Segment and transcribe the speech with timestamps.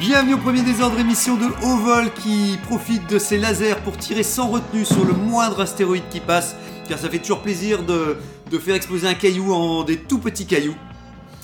[0.00, 4.22] Bienvenue au premier désordre émission de Haut Vol qui profite de ses lasers pour tirer
[4.22, 6.56] sans retenue sur le moindre astéroïde qui passe,
[6.88, 8.16] car ça fait toujours plaisir de,
[8.58, 10.74] faire exploser un caillou en des tout petits cailloux.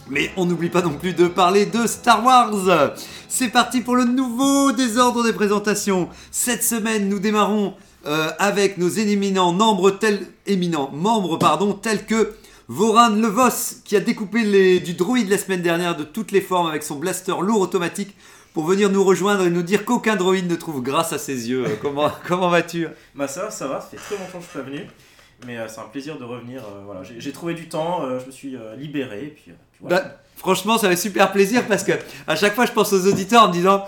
[0.08, 2.94] Mais on n'oublie pas non plus de parler de Star Wars.
[3.28, 6.08] C'est parti pour le nouveau désordre des présentations.
[6.30, 7.74] Cette semaine, nous démarrons
[8.06, 12.34] euh, avec nos éminents membres tels éminents membres pardon tels que
[12.68, 16.82] Voran Levos qui a découpé du droïde la semaine dernière de toutes les formes avec
[16.82, 18.16] son blaster lourd automatique
[18.56, 21.66] pour venir nous rejoindre et nous dire qu'aucun droïde ne trouve grâce à ses yeux.
[21.66, 22.88] Euh, Comment, comment vas-tu?
[23.14, 24.86] Bah ça va, ça va, ça fait très longtemps que je suis pas venu.
[25.46, 26.62] Mais euh, c'est un plaisir de revenir.
[26.64, 29.24] euh, voilà, j'ai trouvé du temps, euh, je me suis libéré.
[29.24, 30.00] Et puis, puis voilà.
[30.00, 31.92] Bah, franchement, ça fait super plaisir parce que
[32.26, 33.84] à chaque fois, je pense aux auditeurs en me disant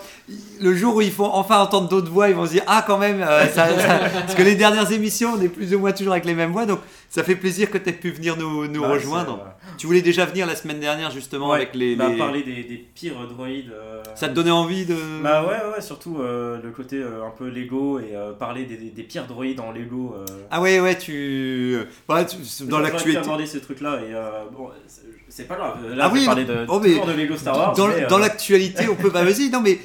[0.61, 2.97] le jour où ils font enfin entendre d'autres voix, ils vont se dire ah quand
[2.97, 6.13] même, euh, ça- ça- parce que les dernières émissions, on est plus ou moins toujours
[6.13, 8.81] avec les mêmes voix, donc ça fait plaisir que tu aies pu venir nous, nous
[8.81, 9.39] Bah, rejoindre.
[9.67, 11.95] c'est, Tu voulais déjà venir la semaine dernière justement euh, ouais, avec les.
[11.95, 13.71] bah, les- parler des, des pires droïdes.
[13.71, 14.95] euh, Ça te donnait envie de.
[15.23, 18.75] Bah ouais, ouais, surtout euh, le côté euh, un peu Lego et euh, parler des,
[18.77, 20.15] des- des pires droïdes en Lego.
[20.17, 20.25] euh.
[20.51, 21.77] Ah ouais ouais tu,
[22.09, 23.17] ouais, tu- dans l'actualité.
[23.21, 24.69] aborder ces trucs-là et euh, bon,
[25.29, 25.77] c'est- pas grave.
[25.95, 27.73] Là, Ah oui, parler de, oh, mais toujours de Lego Star Wars.
[27.75, 29.09] Dans, mais, dans l'actualité, on peut.
[29.13, 29.79] Bah vas-y, non mais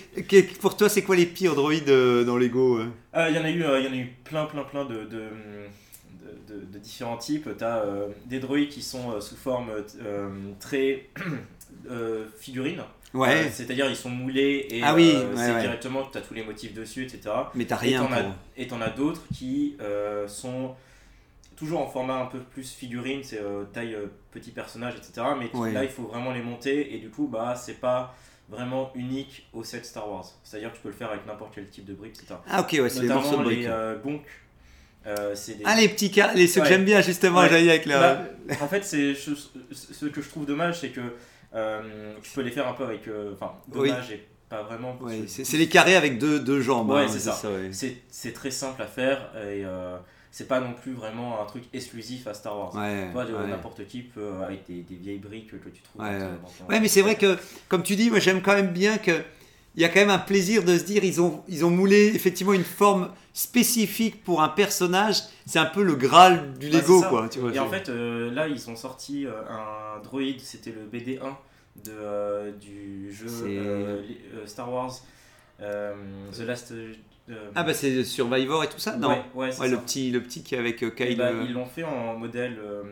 [0.61, 2.87] pour toi, c'est quoi les pires droïdes euh, dans Lego euh?
[3.17, 4.95] Euh, Il y en a eu, il y en a eu plein, plein, plein de,
[4.95, 7.49] de, de, de- de différents types.
[7.57, 7.85] Tu as
[8.27, 9.71] des droïdes qui sont euh, sous forme
[10.05, 10.29] euh,
[10.61, 11.09] très
[12.39, 12.83] figurines.
[13.13, 13.49] Ouais.
[13.53, 15.61] C'est-à-dire ils sont moulés et Ah oui, ouais, c'est ouais.
[15.61, 17.31] directement, tu as tous les motifs dessus, etc.
[17.55, 18.25] Mais t'as Et rien as,
[18.61, 19.77] et t'en as d'autres qui
[20.27, 20.75] sont
[21.57, 25.27] toujours en format un peu plus figurine, c'est euh, taille euh, petit personnage, etc.
[25.39, 28.15] Mais là, il faut vraiment les monter et du coup, bah, c'est pas
[28.49, 30.27] vraiment unique au set Star Wars.
[30.43, 32.35] C'est-à-dire que tu peux le faire avec n'importe quel type de brique, etc.
[32.49, 33.67] Ah ok, ouais, c'est les morceaux de les briques.
[33.69, 34.23] euh, gonks.
[35.07, 36.35] Euh, c'est des- Ah les petits car...
[36.35, 37.49] les ceux que j'aime bien justement, Ouais.
[37.51, 38.15] j'allais avec la.
[38.15, 41.01] Bah, en fait, c'est ce, que je trouve dommage, c'est que
[41.55, 43.07] euh, tu peux les faire un peu avec.
[43.09, 43.89] euh, Enfin, Oui.
[43.91, 44.97] dommage et pas vraiment.
[45.01, 46.91] Ouais, c'est les carrés avec deux, deux jambes.
[46.91, 47.39] Ouais, hein, c'est ça.
[47.51, 47.71] ouais.
[48.09, 49.97] C'est très simple à faire et euh,
[50.35, 52.75] c'est pas non plus vraiment un truc exclusif à Star Wars.
[52.75, 53.47] Ouais, Toi, ouais.
[53.47, 56.03] n'importe qui peut, euh, avec des, des vieilles briques que tu trouves.
[56.03, 56.27] Ouais, dans-
[56.75, 59.13] dans mais c'est vrai que, comme tu dis, moi j'aime quand même bien que.
[59.77, 62.07] Il y a quand même un plaisir de se dire, ils ont, ils ont moulé
[62.17, 65.19] effectivement une forme spécifique pour un personnage.
[65.47, 67.29] C'est un peu le graal du Bah, Lego, quoi.
[67.29, 70.85] Tu vois, Et en fait, euh, là, ils ont sorti euh, un droïde, c'était le
[70.87, 71.21] BD1
[71.85, 74.03] de, euh, du jeu euh,
[74.47, 74.93] Star Wars
[75.61, 76.73] The Last.
[77.31, 79.09] Euh, Ah bah c'est Survivor et tout ça Non.
[79.09, 79.83] ouais, ouais, Ouais, le ça.
[79.83, 81.19] petit, le petit qui est avec euh, Et Kyle.
[81.19, 82.83] bah, euh, ils l'ont fait en modèle, euh,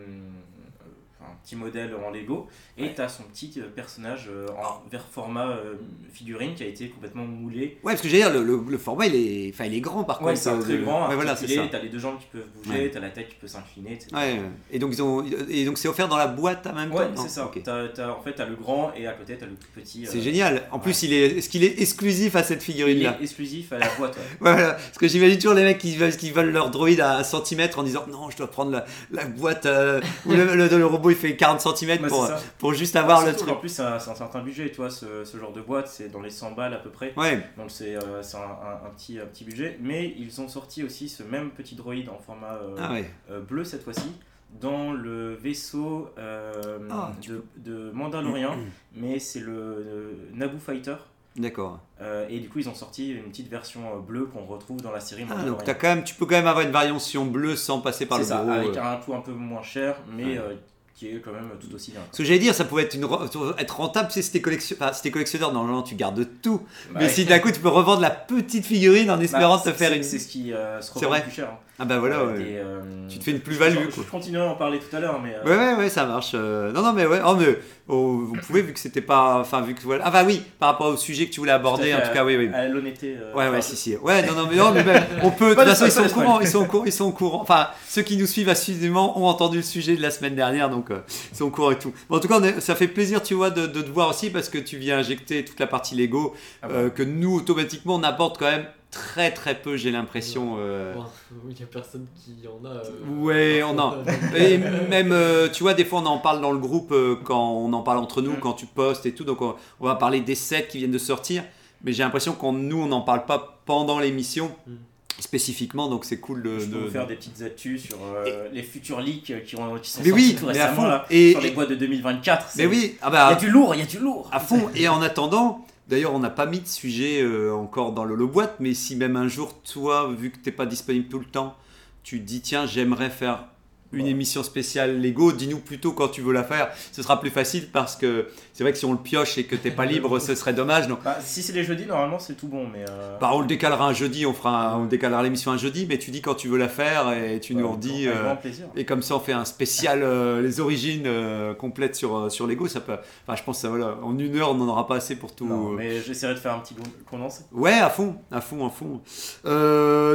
[1.45, 2.47] petit modèle en Lego,
[2.79, 2.93] et Ouais.
[2.95, 5.75] tu as son petit euh, personnage euh, en vers format euh,
[6.13, 7.79] figurine qui a été complètement moulé.
[7.83, 10.05] Ouais, parce que j'allais dire, le, le, le format il est, enfin, il est grand
[10.05, 10.41] par Ouais, contre.
[10.43, 11.47] c'est un euh, très le- grand, Ouais, voilà, ça.
[11.71, 12.77] t'as les deux jambes qui peuvent Ouais.
[12.77, 14.09] bouger, t'as la tête qui peut s'incliner, etc.
[14.15, 17.07] Ouais, et donc ils ont, et donc c'est offert dans la boîte en même Ouais,
[17.07, 17.11] temps.
[17.17, 17.47] Non, c'est ça.
[17.47, 17.63] ok.
[17.63, 20.07] T'as- t'as- en fait, t'as le grand et à côté, t'as le tout petit.
[20.07, 20.63] C'est euh, génial.
[20.71, 20.83] En ouais.
[20.83, 23.89] plus, il est, est-ce qu'il est exclusif à cette Il figurine-là est exclusif à la
[23.97, 24.17] boîte.
[24.17, 24.23] ouais.
[24.41, 27.23] Voilà, parce que j'imagine toujours les mecs qui veulent, qui veulent leur droïde à 1
[27.25, 30.87] cm en disant non, je dois prendre la, la boîte euh, où le, le- le
[30.87, 33.49] robot il fait 40 cm pour, pour juste avoir le truc.
[33.49, 36.21] qu'en plus, c'est un, certain budget, tu vois, ce, ce genre de boîte, c'est dans
[36.21, 37.13] les 100 balles à peu près.
[37.17, 39.79] Ouais, Donc c'est euh, un, petit, un petit budget.
[39.81, 43.11] Mais ils ont sorti aussi ce même petit droïde en format euh, ah ouais.
[43.31, 44.13] euh, bleu cette fois-ci
[44.61, 48.57] dans le vaisseau euh, Ah, de, de Mandalorian,
[48.95, 50.97] mais c'est le, Naboo Fighter.
[51.35, 51.81] D'accord.
[52.03, 55.01] Euh, et du coup, ils ont sorti une petite version bleue qu'on retrouve dans la
[55.01, 55.55] série Ah, Mandalorian.
[55.57, 58.19] donc t'as quand même, tu peux quand même avoir une variation bleue sans passer par
[58.19, 58.51] le ça, gros.
[58.51, 58.83] avec euh.
[58.83, 60.37] un coût un peu moins cher, mais Ouais.
[60.39, 60.55] euh,
[60.95, 62.01] qui est quand même tout aussi bien.
[62.13, 64.93] Ce que j'allais dire, ça pouvait être, une, re- être rentable si c'était collection, enfin,
[64.93, 65.53] si t'es collectionneur.
[65.53, 66.61] Normalement, tu gardes tout.
[66.93, 69.73] Bah, mais si d'un coup, tu peux revendre la petite figurine en bah, espérant te
[69.73, 70.03] faire une.
[70.03, 71.49] C'est ce qui euh, se revend plus cher.
[71.53, 71.59] hein.
[71.79, 72.43] Ah bah voilà, Euh, ouais.
[72.43, 75.01] et, euh, Tu te fais une plus-value, Je, je continuerai à en parler tout à
[75.01, 75.35] l'heure, mais.
[75.35, 76.33] euh, Ouais, ouais, ouais, ça marche.
[76.35, 77.21] euh, Non, non, mais ouais.
[77.27, 79.39] Oh, mais oh, vous pouvez, vu que c'était pas.
[79.41, 80.05] Enfin, vu que voilà.
[80.07, 82.37] Ah, bah oui, par rapport au sujet que tu voulais aborder, en tout cas, oui,
[82.37, 82.51] oui.
[82.55, 83.17] À l'honnêteté.
[83.21, 83.97] euh, Ouais, ouais, si, si.
[83.97, 85.51] Ouais, non, non, mais, non, mais même, on peut.
[85.51, 86.41] De toute façon, ils sont au courant.
[86.41, 86.85] Ils sont au courant.
[86.85, 87.41] Ils sont au courant.
[87.41, 90.82] Enfin, ceux qui nous suivent assidûment ont entendu le sujet de la semaine dernière, donc
[90.91, 91.01] euh,
[91.31, 91.93] ils sont au courant et tout.
[92.09, 94.11] Bon, en tout cas, on est- ça fait plaisir, tu vois, de, de te voir
[94.11, 97.95] aussi parce que tu viens injecter toute la partie Lego Ah euh, que nous, automatiquement,
[97.97, 100.57] on apporte quand même très, très peu, j'ai l'impression.
[100.59, 100.95] euh,
[101.51, 102.69] Il y a personne qui en a.
[102.71, 102.83] euh,
[103.21, 103.95] Ouais, on en.
[104.37, 105.15] Et même,
[105.53, 106.95] tu vois, des fois, on en parle dans le groupe
[107.25, 109.25] quand on en parle entre nous, quand tu postes et tout.
[109.25, 111.43] Donc, on, on va parler des sets qui viennent de sortir.
[111.85, 114.73] mais j'ai l'impression qu'on nous on n'en parle pas pendant l'émission Mm.
[115.19, 116.59] Spécifiquement, donc c'est cool de.
[116.59, 119.79] Je peux de- vous faire des petites actus sur euh, les futurs leaks qui, ont,
[119.79, 121.75] qui sont Mais sortis oui, tout mais récemment là, Et- sur les et- boîtes de
[121.77, 122.47] 2024.
[122.57, 124.29] Mais oui, ah il y a bah, du lourd, il y a du lourd.
[124.33, 124.69] à fond.
[124.75, 128.57] Et en attendant, d'ailleurs, on n'a pas mis de sujet euh, encore dans le boîte,
[128.61, 131.57] mais si même un jour, toi, vu que t'es pas disponible tout le temps,
[132.03, 133.45] tu te dis tiens, j'aimerais faire
[133.93, 136.71] une émission spéciale Lego, dis-nous plutôt quand tu veux la faire.
[136.93, 139.57] Ce sera plus facile parce que c'est vrai que si on le pioche et que
[139.57, 140.89] t'es pas libre, ce serait dommage.
[140.89, 142.85] Donc, Bah, si c'est les jeudis, normalement c'est tout bon, mais.
[142.89, 145.99] euh, bah, on le décalera un jeudi, on fera, on décalera l'émission un jeudi, mais
[145.99, 148.09] tu dis quand tu veux la faire et tu nous redis.
[148.09, 148.35] euh,
[148.77, 152.69] et comme ça, on fait un spécial euh, les origines euh, complètes sur, sur Lego.
[152.69, 152.97] Ça peut,
[153.27, 155.47] enfin, je pense que voilà, en une heure, on n'en aura pas assez pour tout.
[155.47, 157.43] Non, mais j'essaierai de faire un petit con- condensé.
[157.53, 159.01] Ouais, à fond, à fond, à fond.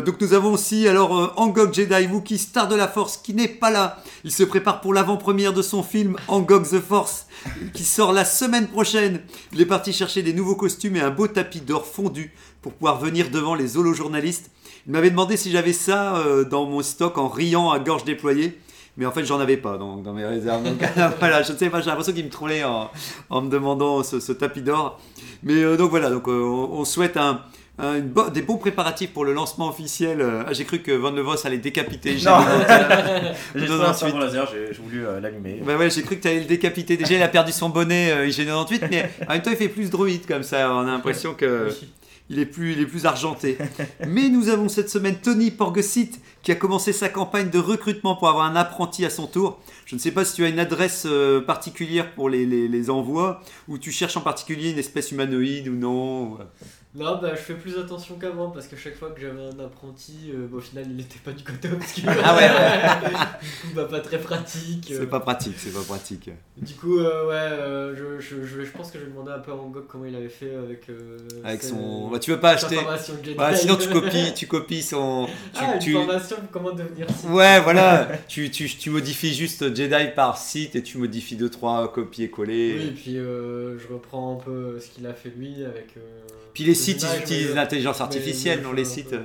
[0.06, 3.67] Donc nous avons aussi alors Angok Jedi Wookiee, star de la Force, qui n'est pas
[3.70, 3.98] là.
[4.24, 7.28] Il se prépare pour l'avant-première de son film Angok the Force,
[7.74, 9.22] qui sort la semaine prochaine.
[9.54, 13.00] Il est parti chercher des nouveaux costumes et un beau tapis d'or fondu pour pouvoir
[13.00, 14.52] venir devant les holo-journalistes.
[14.86, 18.60] Il m'avait demandé si j'avais ça euh, dans mon stock en riant à gorge déployée.
[18.98, 20.64] Mais en fait, j'en avais pas dans, dans mes réserves.
[20.64, 20.82] Donc
[21.20, 22.90] voilà, je ne sais pas, j'ai l'impression qu'il me trollait en,
[23.30, 25.00] en me demandant ce, ce tapis d'or.
[25.44, 27.42] Mais euh, donc voilà, donc, euh, on, on souhaite un,
[27.80, 30.22] une bo- des bons préparatifs pour le lancement officiel.
[30.22, 32.18] Euh, ah, j'ai cru que Van Le Vos allait décapiter.
[32.18, 32.40] J'ai Non.
[33.56, 35.62] J'ai laser, j'ai voulu euh, l'allumer.
[35.66, 36.98] Ouais, ouais, j'ai cru que tu allais le décapiter.
[36.98, 39.90] Déjà, il a perdu son bonnet euh, IG98, mais en même temps, il fait plus
[39.90, 40.72] droïde comme ça.
[40.74, 41.70] On a l'impression que.
[42.30, 43.58] Il est, plus, il est plus argenté.
[44.06, 46.12] Mais nous avons cette semaine Tony Porgesit
[46.44, 49.62] qui a commencé sa campagne de recrutement pour avoir un apprenti à son tour.
[49.86, 52.90] Je ne sais pas si tu as une adresse euh, particulière pour les, les- les
[52.90, 53.40] envois
[53.70, 56.38] ou tu cherches en particulier une espèce humanoïde ou non.
[56.98, 60.32] Non, bah je fais plus attention qu'avant parce que chaque fois que j'avais un apprenti,
[60.34, 62.10] euh, bah, au final il n'était pas du côté obscur.
[62.24, 62.50] Ah ouais,
[63.42, 64.90] du coup, bah pas très pratique.
[64.92, 64.98] euh.
[65.02, 66.32] C'est pas pratique, c'est pas pratique.
[66.58, 69.38] Du coup, euh, ouais, euh, je, je, je, je pense que je vais demander un
[69.40, 70.90] peu à Angok comment il avait fait avec.
[70.90, 72.08] euh, Avec ses- son.
[72.10, 72.82] Bah, tu veux pas sa acheter.
[72.82, 73.36] formation Jedi.
[73.38, 75.28] Bah, sinon, tu copies, tu copies son.
[75.54, 77.30] Tu, Ah, une tu- formation pour comment devenir Sith.
[77.30, 78.08] Ouais, voilà.
[78.28, 82.76] tu, tu, tu modifies juste Jedi par site et tu modifies 2-3 copier-coller.
[82.80, 85.90] Oui, et puis euh, je reprends un peu ce qu'il a fait lui avec.
[85.98, 86.00] euh,
[86.56, 89.14] Puis les sites, ils utilisent l'intelligence artificielle, je Les sites.
[89.14, 89.24] euh,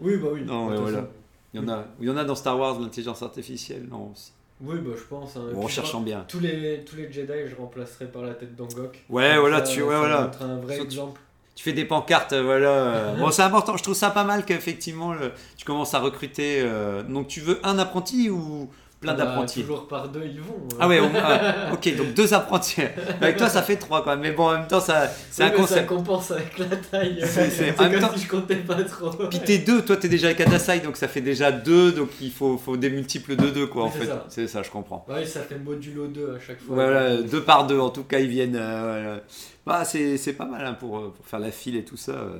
[0.00, 0.42] Oui, bah oui.
[0.44, 1.06] Non, voilà.
[1.52, 4.32] Il y en a, il y en a dans Star Wars l'intelligence artificielle, non aussi.
[4.60, 5.36] Oui, bah je pense.
[5.36, 5.46] hein.
[5.52, 6.24] Bon, en puis, cherchant bien.
[6.28, 9.04] Tous les, tous les Jedi, je remplacerai par la tête d'Angok.
[9.08, 10.30] Ouais, voilà, ça, tu- ouais, voilà.
[10.40, 11.20] un vrai exemple.
[11.54, 13.14] Tu fais des pancartes, voilà.
[13.18, 13.76] Bon, c'est important.
[13.76, 15.14] Je trouve ça pas mal qu'effectivement,
[15.56, 16.60] tu commences à recruter.
[16.62, 18.68] euh, Donc, tu veux un apprenti ou
[19.04, 20.54] plein bah, d'apprentis Toujours par deux, ils vont.
[20.72, 20.76] euh.
[20.80, 22.82] Ah ouais, moins, ah, ok, donc deux apprentis.
[23.20, 24.16] Avec toi, ça fait trois, quoi.
[24.16, 25.86] Mais bon, en même temps, ça, c'est Oui, un mais Ça concept.
[25.86, 27.20] compense avec la taille.
[27.24, 29.10] C'est- même comme temps- si je comptais pas trop.
[29.28, 32.32] Puis t'es deux, toi t'es déjà avec Adasai, donc ça fait déjà deux, donc il
[32.32, 34.10] faut, faut des multiples de deux, quoi, Oui, en fait.
[34.28, 35.04] C'est ça, je comprends.
[35.08, 36.74] Ouais, ça fait modulo 2 à chaque fois.
[36.74, 38.56] Voilà, deux par deux, en tout cas, ils viennent.
[38.56, 39.20] euh, voilà.
[39.66, 42.12] Bah, c'est pas mal hein, pour, euh, pour faire la file et tout ça.
[42.12, 42.38] euh.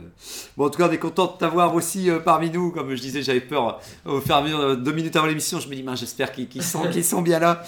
[0.58, 2.70] Bon, en tout cas, on est content de t'avoir aussi euh, parmi nous.
[2.70, 4.42] Comme je disais, j'avais peur au fur
[4.76, 7.62] deux minutes avant l'émission, je me dis, j'espère qu'ils sont, sont bien là.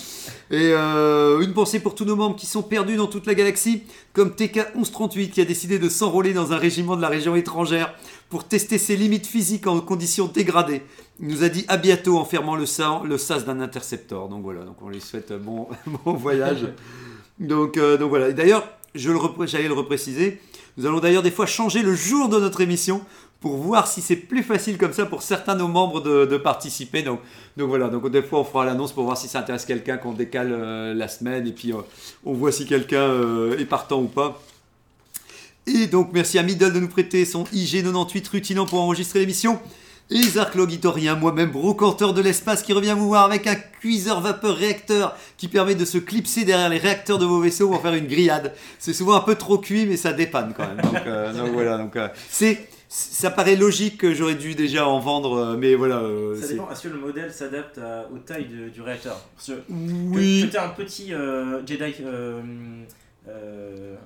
[0.51, 4.29] Et une pensée pour tous nos membres qui sont perdus dans toute la galaxie, comme
[4.31, 7.95] TK1138 qui a décidé de s'enrôler dans un régiment de la région étrangère
[8.29, 10.83] pour tester ses limites physiques en conditions dégradées.
[11.19, 14.29] Il nous a dit à bientôt en fermant le, sa- le sas d'un interceptor.
[14.29, 15.69] Donc voilà, donc on lui souhaite bon,
[16.05, 16.67] bon voyage.
[17.39, 18.29] Donc, euh, donc voilà.
[18.29, 19.11] Et D'ailleurs, je
[19.47, 20.41] j'allais le repréciser.
[20.77, 23.03] Nous allons d'ailleurs des fois changer le jour de notre émission
[23.41, 27.03] pour voir si c'est plus facile comme ça pour certains de nos membres de, participer.
[27.03, 27.21] Donc,
[27.57, 30.13] donc voilà, donc des fois on fera l'annonce pour voir si ça intéresse quelqu'un qu'on
[30.13, 31.77] décale euh, la semaine et puis euh,
[32.25, 34.43] on voit si quelqu'un est partant ou pas.
[35.67, 39.59] Et donc merci à Middle de nous prêter son IG98 rutilant pour enregistrer l'émission.
[40.11, 45.17] Zark Logitorien, moi-même brocanteur de l'espace qui revient vous voir avec un cuiseur vapeur réacteur
[45.37, 48.53] qui permet de se clipser derrière les réacteurs de vos vaisseaux pour faire une grillade.
[48.79, 50.81] C'est souvent un peu trop cuit mais ça dépanne quand même.
[50.81, 55.01] Donc, euh, donc voilà, donc euh, c'est ça paraît logique que j'aurais dû déjà en
[55.01, 55.97] vendre, euh, mais voilà.
[55.97, 57.81] euh, Ça dépend, est-ce que le modèle s'adapte
[58.15, 59.21] aux tailles de- du réacteur?
[59.35, 60.47] Parce que Oui.
[60.47, 61.13] que, tu un petit
[61.67, 61.95] Jedi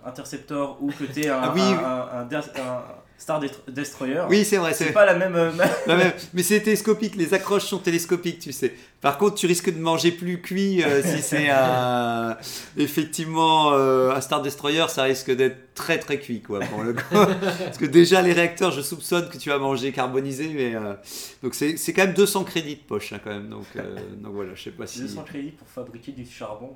[0.07, 1.75] Interceptor ou que tu un, Ah oui, un, oui.
[1.85, 2.80] un- un Death- un
[3.20, 5.34] Star Dest- Destroyer, Oui, c'est vrai, c'est pas la même.
[5.36, 5.50] euh,
[5.86, 8.72] mais, mais c'est télescopique, les accroches sont télescopiques, tu sais.
[9.02, 12.36] Par contre, tu risques de manger plus cuit euh, si c'est un.
[12.78, 17.02] Effectivement, euh, un Star Destroyer, ça risque d'être très très cuit, quoi, pour le coup.
[17.64, 20.74] Parce que déjà, les réacteurs, je soupçonne que tu vas manger carbonisé, mais.
[20.74, 20.94] euh,
[21.42, 23.48] donc, c'est c'est quand même 200 crédits de poche, hein, quand même.
[23.50, 25.00] Donc, euh, donc voilà, je sais pas si.
[25.00, 26.70] 200 crédits pour fabriquer du charbon.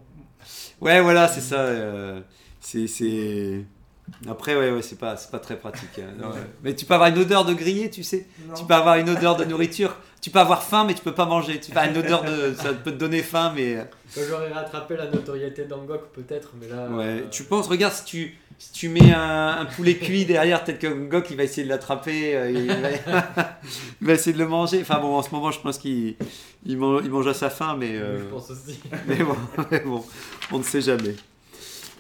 [0.82, 1.56] Ouais, voilà, c'est ça.
[1.60, 2.20] euh,
[2.60, 3.64] c'est.
[4.28, 5.99] Après, ouais, ouais c'est pas, pas très pratique.
[5.99, 6.40] hein, non, ouais.
[6.62, 8.26] Mais tu peux avoir une odeur de grillé, tu sais.
[8.56, 9.96] Tu peux avoir une odeur de nourriture.
[10.20, 11.61] Tu peux avoir faim, mais tu peux pas manger.
[11.61, 12.54] Tu peux avoir une odeur de.
[12.54, 13.76] Ça peut te donner faim, mais.
[14.14, 16.88] Quand j'aurais rattrapé la notoriété d'Angok, peut-être, mais là.
[16.88, 17.04] Ouais.
[17.04, 20.78] euh, Tu penses, regarde, si tu, si tu mets un, un poulet cuit derrière, peut-être
[20.78, 22.88] que Gok il va essayer de l'attraper, euh, il, va,
[24.00, 24.80] il va essayer de le manger.
[24.82, 26.14] Enfin bon, en ce moment, je pense qu'il
[26.64, 28.80] il mange, il mange à sa faim, mais, euh, Je pense aussi.
[29.06, 29.37] mais, bon,
[29.70, 30.04] mais bon,
[30.52, 31.16] on ne sait jamais.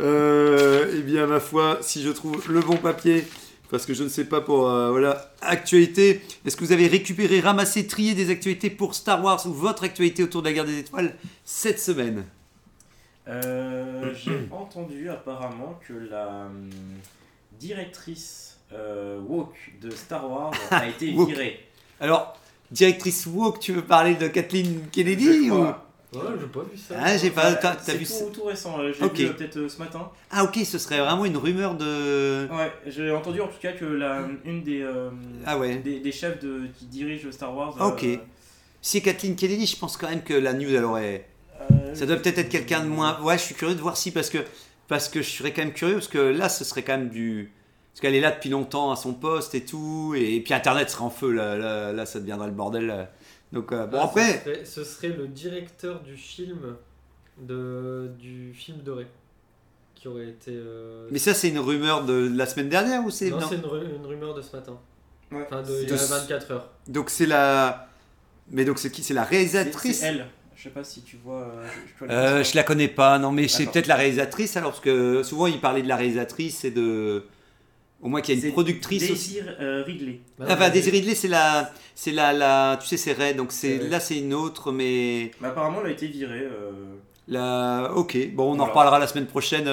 [0.00, 3.24] Euh, eh bien, ma foi, si je trouve le bon papier,
[3.70, 6.22] parce que je ne sais pas pour euh, voilà actualité.
[6.44, 10.22] Est-ce que vous avez récupéré, ramassé, trié des actualités pour Star Wars ou votre actualité
[10.22, 12.24] autour de la guerre des étoiles cette semaine?
[13.28, 16.70] Euh, J'ai entendu apparemment que la hum,
[17.58, 21.60] directrice euh, woke de Star Wars a été virée.
[22.00, 22.36] Alors,
[22.70, 25.66] directrice Woke, tu veux parler de Kathleen Kennedy ou...
[26.18, 26.94] Ouais, j'ai pas vu ça.
[27.00, 27.52] Ah, j'ai pas.
[27.54, 29.16] T'as t'as c'est vu tout, ça tout récent, euh, j'ai Ok.
[29.16, 30.10] vu euh, peut-être euh, ce matin.
[30.30, 32.48] Ah, ok, ce serait vraiment une rumeur de.
[32.50, 35.10] Ouais, j'ai entendu en tout cas que la, une des, euh,
[35.46, 35.76] Ah ouais.
[35.76, 37.74] des, des chefs de, qui dirigent Star Wars.
[37.80, 38.04] Ok.
[38.04, 38.16] euh,
[38.82, 41.28] Si Kathleen Kennedy, je pense quand même que la news, elle aurait.
[41.94, 43.20] Ça doit peut-être être quelqu'un de moins.
[43.22, 44.38] Ouais, je suis curieux de voir si, parce que,
[44.88, 47.52] parce que je serais quand même curieux, parce que là, ce serait quand même du.
[47.92, 51.04] Parce qu'elle est là depuis longtemps à son poste et tout, et, puis Internet serait
[51.04, 52.86] en feu, là, là, là, ça deviendrait le bordel.
[52.86, 53.08] là.
[53.54, 54.32] Donc, euh, bon, Ah, après.
[54.32, 56.76] Ce serait, ce serait le directeur du film
[57.40, 59.06] de, du film Ray
[59.94, 60.50] qui aurait été.
[60.54, 63.30] euh, Mais ça, c'est une rumeur de la semaine dernière ou c'est.
[63.30, 64.78] non, non c'est une, ru- une rumeur de ce matin.
[65.32, 65.42] Ouais.
[65.46, 66.70] Enfin, de, il y a de- 24 heures.
[66.88, 67.88] Donc, c'est la.
[68.50, 69.02] Mais donc, c'est qui?
[69.02, 70.00] C'est la réalisatrice?
[70.00, 70.26] C'est elle.
[70.56, 71.42] Je sais pas si tu vois.
[71.48, 71.66] euh,
[72.00, 75.22] je, Euh, je la connais pas, non, mais c'est peut-être la réalisatrice alors, parce que
[75.24, 77.24] souvent il parlait de la réalisatrice et de.
[78.04, 79.34] Au moins qu'il y a une productrice aussi.
[79.36, 80.20] Désir euh, Ridley.
[80.38, 81.72] Bah, Ah, enfin, mais- Daisy Ridley, c'est la.
[81.94, 82.78] C'est la, la.
[82.80, 85.30] Tu sais, c'est Ray, donc c'est là c'est une autre, mais.
[85.40, 86.42] Mais apparemment, elle a été virée.
[86.42, 86.70] euh,
[87.28, 87.90] La...
[87.96, 89.66] Ok, bon, on en reparlera la semaine prochaine.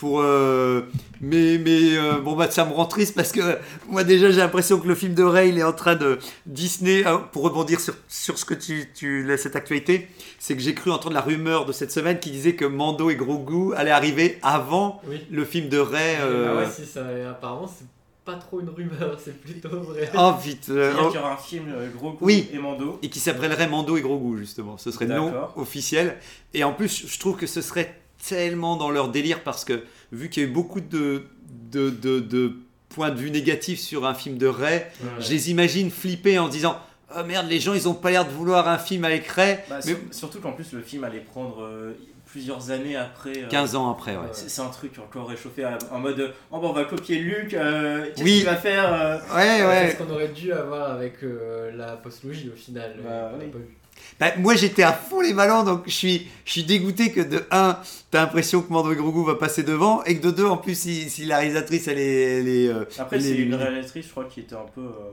[0.00, 0.82] Euh, pour, euh,
[1.20, 3.40] mais mais euh, bon, bah, ça me rend triste parce que
[3.88, 6.18] moi, déjà, j'ai l'impression que le film de Ray, il est en train de.
[6.46, 10.62] Disney, ah, pour rebondir sur, sur ce que tu, tu laisses cette actualité, c'est que
[10.62, 13.90] j'ai cru entendre la rumeur de cette semaine qui disait que Mando et Grogu allaient
[13.90, 15.20] arriver avant Oui.
[15.30, 16.16] le film de Ray.
[16.20, 17.86] euh, Ah ouais, si, ça, apparemment, c'est
[18.24, 20.10] pas trop une rumeur, c'est plutôt vrai.
[20.16, 20.66] Oh, vite.
[20.70, 22.48] euh, oh, qu'il y aura un film euh, Gros Goût Oui.
[22.52, 22.98] et Mando.
[23.02, 24.76] et qui s'appellerait Mando et Grogu, justement.
[24.78, 25.52] Ce serait le nom D'accord.
[25.56, 26.16] officiel.
[26.54, 30.28] Et en plus, je trouve que ce serait tellement dans leur délire parce que, vu
[30.30, 31.24] qu'il y a eu beaucoup de,
[31.72, 32.52] de, de, de
[32.88, 34.82] points de vue négatifs sur un film de Ray,
[35.20, 36.78] je les imagine flipper en disant
[37.16, 39.58] Oh merde, les gens, ils ont pas l'air de vouloir un film avec Ray.
[39.68, 41.92] Bah, Mais- sur- Surtout qu'en plus, le film allait prendre euh,
[42.26, 43.36] plusieurs années après.
[43.36, 44.28] euh, 15 ans après, ouais.
[44.32, 47.52] C'est un truc encore réchauffé à- en mode euh, oh bah on va copier Luc,
[47.54, 48.36] euh, qu'est-ce Oui.
[48.36, 49.16] qu'il va faire euh?
[49.34, 49.90] Ouais, C'est ouais.
[49.90, 52.94] ce qu'on aurait dû avoir avec euh, la postlogie au final.
[53.02, 53.46] Bah, euh, oui.
[53.50, 53.76] pas vu.
[54.18, 57.44] Bah, moi, j'étais à fond les ballons, donc je suis, je suis dégoûté que de
[57.50, 57.78] 1,
[58.10, 60.78] t'as l'impression que Mando et Grogu va passer devant, et que de 2, en plus,
[60.78, 62.38] si, si la réalisatrice, elle est.
[62.40, 64.82] Elle est euh, Après, c'est est- une réalisatrice, je crois, qui était un peu.
[64.82, 65.10] euh,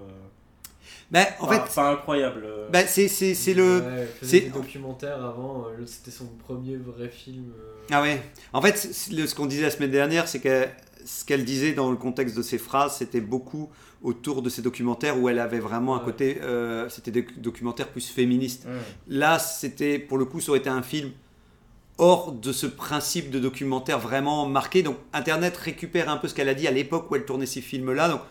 [1.10, 2.44] Bah, en pas, fait, pas incroyable.
[2.46, 2.68] euh.
[2.70, 3.78] bah, c'est c'est- c'est le.
[3.80, 7.46] Ouais, c'est- des documentaires avant, euh, c'était son premier vrai film.
[7.58, 7.74] euh.
[7.92, 8.22] Ah ouais.
[8.52, 10.66] En fait, le- ce qu'on disait la semaine dernière, c'est que
[11.06, 13.70] ce qu'elle disait dans le contexte de ses phrases, c'était beaucoup
[14.04, 16.40] autour de ces documentaires où elle avait vraiment un côté.
[16.42, 18.66] euh, c'était des documentaires plus féministes.
[18.68, 18.74] Hum.
[19.08, 21.12] Là, c'était pour le coup, ça aurait été un film
[21.98, 24.84] hors de ce principe de documentaire vraiment marqué.
[24.84, 27.62] Donc, Internet récupère un peu ce qu'elle a dit à l'époque où elle tournait ces
[27.62, 28.10] films-là.
[28.10, 28.22] Donc,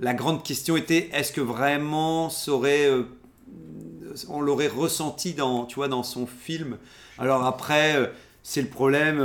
[0.00, 3.02] la grande question était est-ce que vraiment ça aurait, euh,
[4.28, 6.78] on l'aurait ressenti dans, tu vois, dans son film?
[7.18, 8.06] Alors après, euh,
[8.42, 9.18] c'est le problème.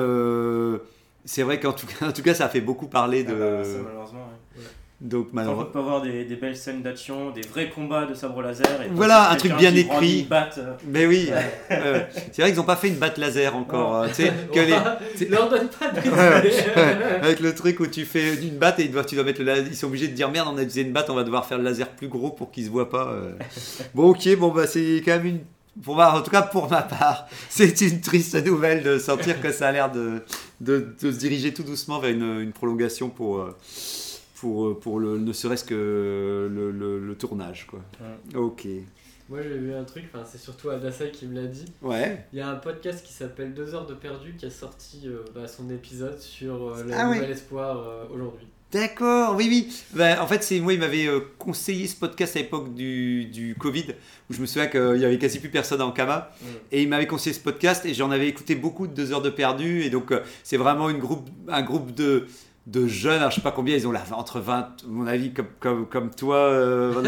[1.23, 3.33] c'est vrai qu'en tout cas, en tout cas, ça a fait beaucoup parler de.
[3.33, 4.34] Ah bah, ça, malheureusement, ouais.
[5.01, 5.65] Donc malheureusement.
[5.65, 8.65] qu'on peut avoir des, des belles scènes d'action, des vrais combats de sabre laser.
[8.81, 10.23] Et Voilà, un truc bien écrit.
[10.23, 11.29] batte, euh, Mais oui,
[11.71, 11.99] euh,
[12.31, 13.95] c'est vrai qu'ils n'ont pas fait une batte laser encore.
[14.03, 18.05] euh, tu sais, que les- Leur donne pas de Ouais, avec le truc où tu
[18.05, 19.65] fais une batte et ils doivent- tu dois mettre le laser.
[19.67, 21.57] Ils sont obligés de dire merde, on a utilisé une batte, on va devoir faire
[21.57, 23.09] le laser plus gros pour qu'il se voit pas.
[23.11, 23.31] euh.
[23.93, 25.39] Bon, ok, bon, bah c'est quand même une.
[25.83, 29.51] Pour ma, en tout cas, pour ma part, c'est une triste nouvelle de sentir que
[29.51, 30.21] ça a l'air de,
[30.61, 33.53] de, de se diriger tout doucement vers une, une prolongation pour, euh,
[34.45, 35.73] pour, euh, pour le, ne serait-ce que
[36.51, 37.65] le, le- le tournage.
[37.65, 37.79] Quoi.
[38.35, 38.67] Ok.
[39.27, 41.65] Moi j'ai vu un truc, enfin, c'est surtout Adasai qui me l'a dit.
[41.81, 42.27] Ouais.
[42.31, 45.23] Il y a un podcast qui s'appelle 2 heures de perdu qui a sorti euh,
[45.33, 47.27] bah, son épisode sur euh, le Ah ouais.
[47.31, 48.45] espoir euh, aujourd'hui.
[48.71, 49.73] D'accord, oui, oui.
[49.93, 53.55] Ben, en fait, c'est moi, il m'avait euh, conseillé ce podcast à l'époque du, du
[53.57, 53.85] Covid,
[54.29, 56.31] où je me souviens qu'il y avait quasi plus personne en Kama.
[56.41, 56.45] Mm.
[56.73, 59.29] Et il m'avait conseillé ce podcast, et j'en avais écouté beaucoup de deux heures de
[59.29, 59.83] perdu.
[59.83, 62.25] Et donc, euh, c'est vraiment une groupe, un groupe de,
[62.67, 65.31] de jeunes, alors, je sais pas combien, ils ont là, entre 20, à mon avis,
[65.33, 67.01] comme, comme, comme toi, euh, Van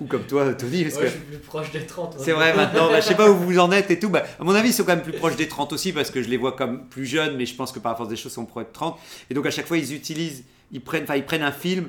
[0.00, 0.82] ou comme toi, Tony.
[0.82, 2.16] parce Ouais, que- je suis plus proche des 30.
[2.18, 4.08] c'est vrai maintenant, bah, je sais pas où vous en êtes et tout.
[4.08, 6.20] Bah, à mon avis, ils sont quand même plus proches des 30 aussi parce que
[6.20, 8.32] je les vois comme plus jeunes, mais je pense que par la force des choses,
[8.32, 8.98] ils sont proches de 30.
[9.30, 11.88] Et donc à chaque fois, ils utilisent, ils prennent, enfin, ils prennent un film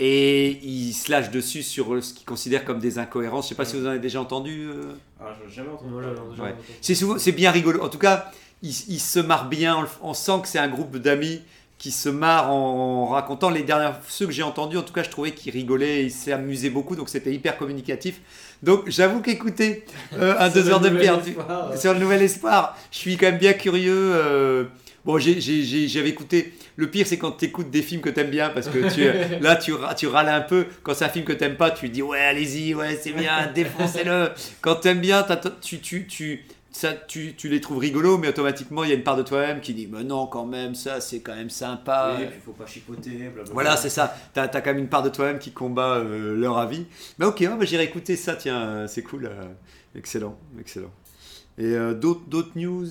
[0.00, 3.44] et ils se lâchent dessus sur ce qu'ils considèrent comme des incohérences.
[3.44, 4.68] Je sais pas si vous en avez déjà entendu.
[4.70, 4.92] euh.
[5.20, 5.94] Ah, je jamais entendu.
[5.94, 6.06] Ouais.
[6.10, 6.54] entendu.
[6.80, 7.80] C'est souvent, c'est bien rigolo.
[7.82, 9.86] En tout cas, ils, ils se marrent bien.
[10.02, 11.42] On, on sent que c'est un groupe d'amis
[11.80, 15.08] qui se marre en racontant les dernières ceux que j'ai entendus en tout cas je
[15.08, 18.20] trouvais qu'il rigolait il s'est amusé beaucoup donc c'était hyper communicatif.
[18.62, 21.78] Donc j'avoue qu'écouter euh, un deux heures de perdu espoir.
[21.78, 22.76] sur le nouvel espoir.
[22.92, 24.64] Je suis quand même bien curieux euh,
[25.06, 26.52] bon j'avais écouté.
[26.76, 29.10] Le pire c'est quand tu écoutes des films que t'aimes bien parce que tu,
[29.40, 30.66] là tu, râles un peu.
[30.82, 34.32] Quand c'est un film que t'aimes pas tu dis ouais allez-y ouais c'est bien défoncez-le.
[34.60, 35.26] Quand t'aimes bien
[35.62, 39.02] tu, tu, tu, ça, tu, tu les trouves rigolos mais automatiquement il y a une
[39.02, 42.24] part de toi-même qui dit mais non quand même ça c'est quand même sympa Oui,
[42.24, 43.52] et puis faut pas chipoter, blablabla.
[43.52, 44.14] voilà, c'est ça.
[44.34, 46.86] T'as as quand même une part de toi-même qui combat euh, leur avis.
[47.18, 49.26] Mais ok, bah, j'irai écouter ça, tiens, euh, c'est cool.
[49.26, 49.48] euh,
[49.96, 50.92] excellent, excellent.
[51.58, 52.86] Et euh, d'autres d'autres news?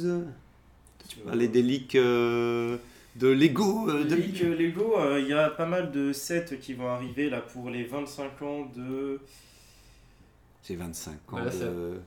[1.08, 2.78] Tu parlais des leaks euh,
[3.16, 3.90] de Lego.
[3.90, 4.16] euh, de...
[4.16, 7.70] Leak, Lego, euh, il y a pas mal de sets qui vont arriver là pour
[7.70, 9.20] les 25 ans de.
[10.62, 11.16] C'est 25 ans.
[11.30, 12.00] Voilà, ça- de...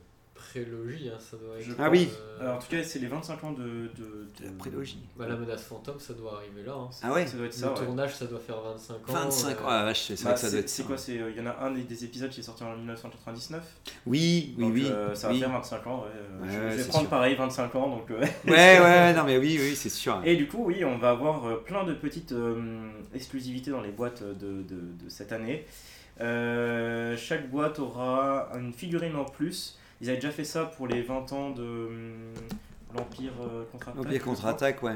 [0.53, 1.63] Prélogie, hein, ça doit être.
[1.65, 2.09] Je Ah oui.
[2.11, 3.63] euh, Alors, en tout cas, c'est les 25 ans de.
[3.63, 4.99] de, de la prélogie.
[5.17, 6.73] bah, la menace fantôme, ça doit arriver là.
[6.75, 6.89] hein.
[7.01, 7.85] Ah ouais Ça doit être Le ça, ouais.
[7.85, 8.99] tournage, ça doit faire 25 ans.
[9.13, 10.87] 25 ans, euh, ah, vache, c'est Bah, vrai que ça c'est- doit être C'est ça.
[10.87, 12.75] quoi c'est, euh, Il y en a un des, des épisodes qui est sorti en
[12.75, 13.63] 1999.
[14.05, 14.85] Oui, oui, donc, oui.
[14.91, 15.39] euh, ça va oui.
[15.39, 16.01] faire 25 ans.
[16.03, 17.09] ouais, euh, Ouais, je, vais prendre sûr.
[17.09, 17.89] pareil 25 ans.
[17.89, 20.21] Donc, euh, Ouais, ouais, non, mais oui, oui, c'est sûr.
[20.23, 24.21] Et du coup, oui, on va avoir plein de petites euh, exclusivités dans les boîtes
[24.23, 25.65] de, de- de cette année.
[26.21, 29.79] Euh, chaque boîte aura une figurine en plus.
[30.03, 32.33] Ils avaient déjà fait ça pour les 20 ans de hum,
[32.95, 33.99] l'Empire euh, contre-attaque.
[34.01, 34.95] Empire je crois, contre-attaque, ouais.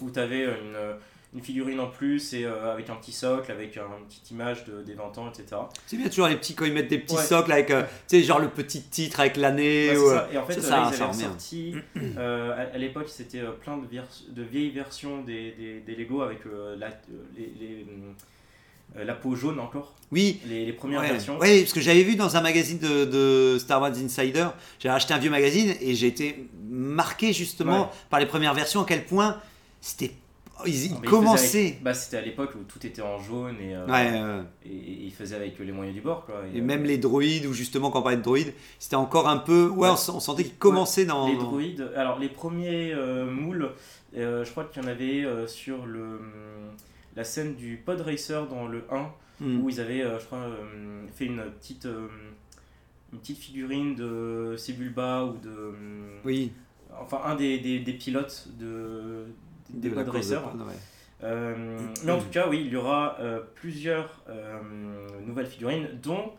[0.00, 0.94] Où tu avais une, euh,
[1.34, 4.64] une figurine en plus et euh, avec un petit socle, avec un- une petite image
[4.66, 5.60] de, des 20 ans, etc.
[5.86, 7.22] C'est bien toujours les petits, quand ils mettent des petits Ouais.
[7.22, 9.90] socles avec, euh, tu sais, genre le petit titre avec l'année.
[9.90, 11.22] Ouais, ou, euh, Et en fait, ça, euh, là, ils avaient revient.
[11.24, 11.74] sorti.
[12.16, 16.22] euh, à, à l'époque, c'était euh, plein de, de vieilles versions des, des, des Lego
[16.22, 16.90] avec euh, la, euh,
[17.36, 18.14] les, les, hum,
[18.96, 19.94] euh, la peau jaune encore.
[20.12, 21.08] Oui, Les, les premières Ouais.
[21.10, 21.38] versions.
[21.38, 24.46] Ouais, parce que j'avais vu dans un magazine de, de Star Wars Insider,
[24.78, 27.88] j'ai acheté un vieux magazine et j'ai été marqué justement Ouais.
[28.10, 29.36] par les premières versions à quel point
[29.80, 30.12] c'était.
[30.64, 31.58] Ils, ils Non, mais ils commençaient.
[31.66, 35.04] avec- bah, c'était à l'époque où tout était en jaune et, euh, Ouais, et, et
[35.06, 36.24] ils faisaient avec les moyens du bord.
[36.24, 36.36] Quoi.
[36.54, 39.36] et euh, même les droïdes, ou justement quand on parlait de droïdes, c'était encore un
[39.36, 39.66] peu.
[39.68, 41.28] Ouais, on, on sentait qu'ils commençaient dans.
[41.28, 43.72] Les droïdes, alors les premiers euh, moules,
[44.14, 46.30] je crois qu'il y en avait sur le, hum,
[47.16, 49.60] la scène du Pod Racer dans le 1, Hmm.
[49.60, 52.08] où ils avaient, euh, je crois, euh, fait une petite, euh,
[53.12, 55.74] une petite figurine de Sebulba ou de.
[56.24, 56.52] Oui,
[56.98, 59.26] Enfin, un des, des, des pilotes de,
[59.68, 60.50] des de Pod course de Racer.
[60.50, 60.72] pod, ouais.
[61.24, 64.58] Euh, mais en tout cas, oui, il y aura euh, plusieurs euh,
[65.26, 66.32] nouvelles figurines, dont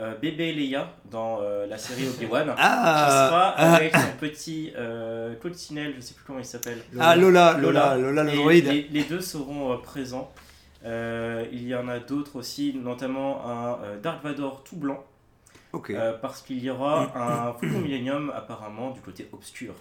[0.00, 2.46] euh, bébé Leia dans euh, la série Obi-Wan.
[2.48, 6.78] qui Ah, sera ah, avec son petit euh, coccinelle, je sais plus comment il s'appelle.
[6.98, 8.66] ah, Lola, Lola, Lola, le Et droïde.
[8.66, 10.30] Les, les deux seront euh, présents.
[10.84, 15.04] Euh, il y en a d'autres aussi, notamment un Dark Vador tout blanc,
[16.20, 19.74] parce qu'il y aura un Faucon Millennium apparemment du côté obscur.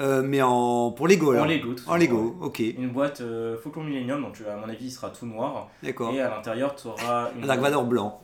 [0.00, 1.42] Euh, mais en pour Lego alors.
[1.44, 4.86] En Lego, tout En Lego, ok, Une boîte euh, Faucon Millennium, donc à mon avis
[4.86, 5.68] il sera tout noir.
[5.82, 6.14] d'accord.
[6.14, 8.22] Et à l'intérieur tu auras une- Un Dark Vador blanc.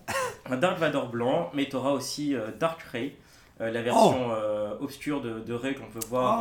[0.51, 3.15] Un Dark Vador blanc, mais tu auras aussi euh, Dark Ray,
[3.61, 6.33] euh, la version euh, obscure de, de Ray qu'on peut voir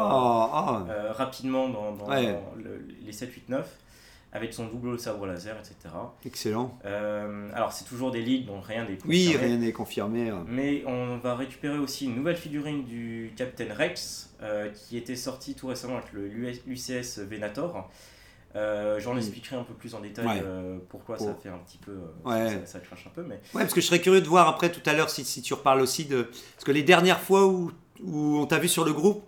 [0.53, 1.13] Ah, ah.
[1.13, 2.37] rapidement dans, dans Ouais.
[2.57, 3.77] le- les 7, 8, 9,
[4.35, 5.75] avec son double sabre laser, etc.
[6.25, 6.75] excellent.
[6.85, 9.45] Euh, alors c'est toujours des ligues, donc rien n'est Oui, confirmé.
[9.47, 10.31] rien n'est confirmé.
[10.31, 10.35] euh.
[10.47, 15.53] Mais on va récupérer aussi une nouvelle figurine du Captain Rex euh, qui était sortie
[15.53, 17.89] tout récemment avec le l'UCS Venator.
[18.55, 19.17] Euh, J'en Mm.
[19.17, 20.41] expliquerai un peu plus en détail Ouais.
[20.45, 21.23] euh, pourquoi Oh.
[21.25, 21.91] ça fait un petit peu.
[21.91, 22.49] euh, Ouais.
[22.65, 23.35] ça, ça crache un peu, mais.
[23.53, 25.53] Ouais, parce que je serais curieux de voir après tout à l'heure si, si tu
[25.53, 26.23] reparles aussi de.
[26.55, 27.71] Parce que les dernières fois où,
[28.03, 29.23] où on t'a vu sur le groupe,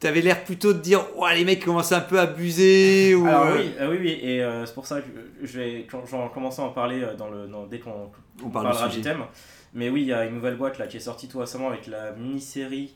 [0.00, 3.14] t'avais l'air plutôt de dire Ouais, les mecs commencent un peu à abuser.
[3.14, 5.08] Ou, Alors oui, oui, oui, et c'est pour ça que
[5.42, 5.86] je vais
[6.32, 8.10] commencer à en parler dans le, dans- dès qu'on
[8.44, 9.24] on parle parlera du thème.
[9.74, 11.86] Mais oui, il y a une nouvelle boîte là qui est sortie tout récemment avec
[11.86, 12.94] la mini-série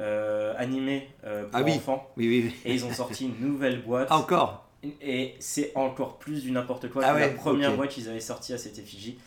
[0.00, 1.72] euh, animée euh, pour Ah oui.
[1.74, 2.10] enfants.
[2.16, 2.54] Oui, oui, oui.
[2.64, 4.08] Et ils ont sorti une nouvelle boîte.
[4.10, 4.61] Ah, encore
[5.00, 8.52] Et c'est encore plus du n'importe quoi Ah que la première boîte qu'ils avaient sortie
[8.52, 9.18] à cette effigie.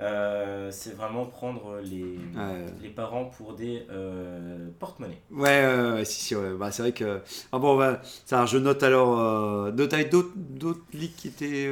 [0.00, 2.66] Euh, c'est vraiment prendre les, Ouais.
[2.80, 5.20] les parents pour des euh, porte-monnaies.
[5.32, 6.52] Ouais, si, si, ouais.
[6.56, 7.20] Bah, c'est vrai que.
[7.50, 9.18] Ah bon, bah, ça, je note alors.
[9.18, 9.96] Euh, d'autres-
[10.36, 11.66] d'autres, leaks qui étaient.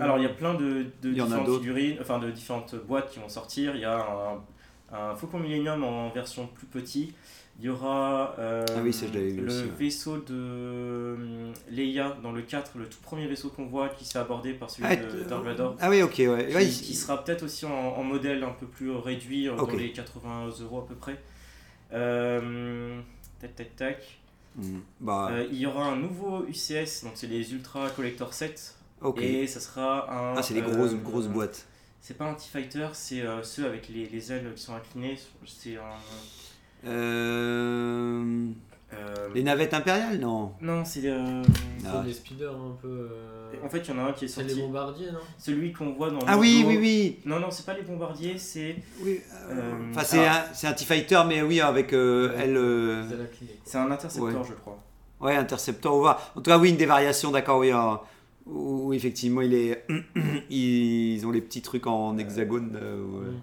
[0.00, 2.30] alors il y a plein de, de Il y en a différentes figurines, enfin de
[2.32, 3.76] différentes boîtes qui vont sortir.
[3.76, 4.40] Il y a un,
[4.96, 7.12] un Faucon Millennium en version plus petit.
[7.60, 9.70] Il y aura euh, Ah oui, ça, je l'avais vu le aussi, ouais.
[9.78, 14.12] vaisseau de euh, Leia dans le 4, le tout premier vaisseau qu'on voit qui se
[14.12, 15.70] fait aborder par celui Ah, de euh.
[15.80, 16.46] Ah oui, ok, ouais.
[16.48, 19.70] qui, Ouais, qui sera peut-être aussi en, en modèle un peu plus réduit, euh, Ok.
[19.70, 21.16] dans les 80 euros à peu près.
[21.92, 23.00] Euh,
[23.40, 24.18] tac tac tac.
[24.56, 28.74] Hmm, Bah, Euh, il y aura un nouveau UCS, donc c'est les Ultra Collector 7.
[29.00, 29.20] ok.
[29.22, 30.36] Et ça sera un.
[30.36, 31.66] Ah, c'est les grosses, grosses boîtes.
[32.00, 35.18] C'est pas un T-Fighter, c'est ceux avec les, les ailes qui sont inclinées.
[35.46, 35.80] C'est un.
[36.86, 38.46] Euh.
[38.92, 41.00] Euh, Les navettes impériales, non Non, c'est.
[41.04, 41.42] euh,
[41.86, 42.02] Ah.
[42.06, 42.88] des speeders un peu.
[42.88, 44.62] euh, En fait, il y en a un qui est c'est les sorti.
[44.62, 45.18] bombardiers, non?
[45.38, 46.20] Celui qu'on voit dans.
[46.26, 47.16] Ah le oui, oui, oui.
[47.26, 48.76] Non, non, c'est pas les bombardiers, c'est.
[49.02, 49.20] oui
[49.50, 52.56] euh, Enfin, c'est un, c'est un T-Fighter, mais oui, avec euh, elle.
[52.56, 53.60] euh, C'est la clinique.
[53.64, 54.46] C'est un intercepteur, Ouais.
[54.48, 54.78] je crois.
[55.20, 56.20] Ouais, Interceptor, on voit.
[56.36, 57.70] En tout cas, oui, une des variations, d'accord, oui.
[57.72, 57.98] hein,
[58.46, 59.84] où effectivement, il est...
[60.50, 62.78] ils ont les petits trucs en hexagone.
[62.80, 63.30] euh, ouais.
[63.30, 63.40] Mm.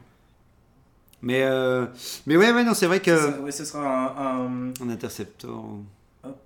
[1.21, 1.85] Mais, euh,
[2.25, 3.15] mais ouais, ouais, non, c'est vrai que.
[3.15, 4.71] Ça- ouais, ce sera un.
[4.81, 5.65] un- Interceptor.
[6.23, 6.37] Hop.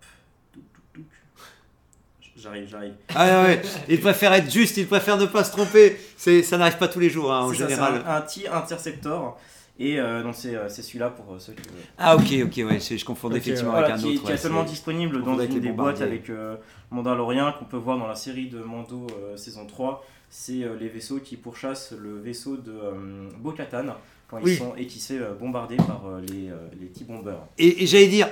[2.38, 2.94] J'arrive, j'arrive.
[3.16, 3.62] Ah ouais, ouais.
[3.90, 5.98] il préfère être juste, il préfère ne pas se tromper.
[6.18, 8.04] C'est, ça n'arrive pas tous les jours, hein, en ça, général.
[8.06, 9.40] un, un T-Interceptor.
[9.80, 11.62] Et euh, donc, c'est euh, c'est celui-là pour euh, ceux qui.
[11.98, 14.26] Ah ok, ok, ouais, je, je confondais Ok, effectivement Voilà, avec un qui, autre.
[14.26, 16.56] qui est seulement disponible on dans une des boîtes avec euh,
[16.92, 20.06] Mandalorian qu'on peut voir dans la série de Mando euh, saison 3.
[20.30, 23.96] C'est euh, les vaisseaux qui pourchassent le vaisseau de euh, Bo-Katan
[24.40, 24.58] quand ils Oui.
[24.58, 27.40] sont et qui se fait euh, bombarder par euh, les, euh, les T-bombers.
[27.58, 28.28] Et, et j'allais dire,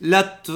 [0.00, 0.52] là, tu,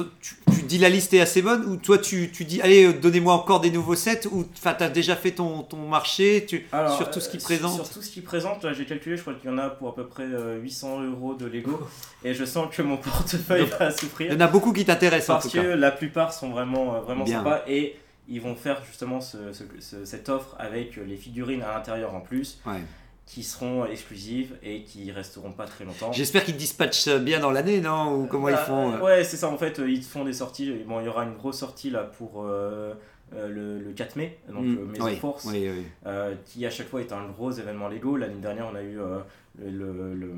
[0.55, 3.33] tu dis la liste est assez bonne, ou toi tu, tu dis, allez, euh, donnez-moi
[3.33, 7.11] encore des nouveaux sets, ou enfin, t'as déjà fait ton, ton marché tu, Alors, sur
[7.11, 9.33] tout ce euh, qu'il sur- présente Sur tout ce qu'il présente, j'ai calculé, je crois
[9.33, 11.79] qu'il y en a pour à peu près euh, 800 euros de Lego.
[12.23, 14.31] et je sens que mon portefeuille va Il souffrir.
[14.31, 15.75] y en a beaucoup qui t'intéressent en Parce tout que cas.
[15.75, 17.39] la plupart sont vraiment, euh, vraiment Bien.
[17.39, 17.95] sympas et
[18.29, 22.21] ils vont faire justement ce- ce- ce- cette offre avec les figurines à l'intérieur en
[22.21, 22.79] plus Ouais.
[23.25, 26.11] Qui seront exclusives et qui resteront pas très longtemps.
[26.11, 29.37] J'espère qu'ils dispatchent bien dans l'année, non Ou comment ils Bah, font euh, Ouais, c'est
[29.37, 30.73] ça en fait, ils font des sorties.
[30.85, 32.93] Bon, il y aura une grosse sortie là pour euh,
[33.33, 35.83] euh, le, le 4 mai, donc Mm, May the oui, Force, oui, oui.
[36.05, 38.17] euh, qui à chaque fois est un gros événement Lego.
[38.17, 39.69] L'année dernière, on a eu le.
[39.69, 40.33] le- le-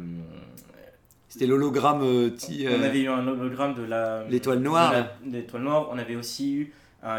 [1.27, 4.23] C'était l'hologramme On avait eu un hologramme de la.
[4.29, 4.93] L'étoile noire.
[5.25, 5.89] L'étoile noire.
[5.91, 6.73] On avait aussi eu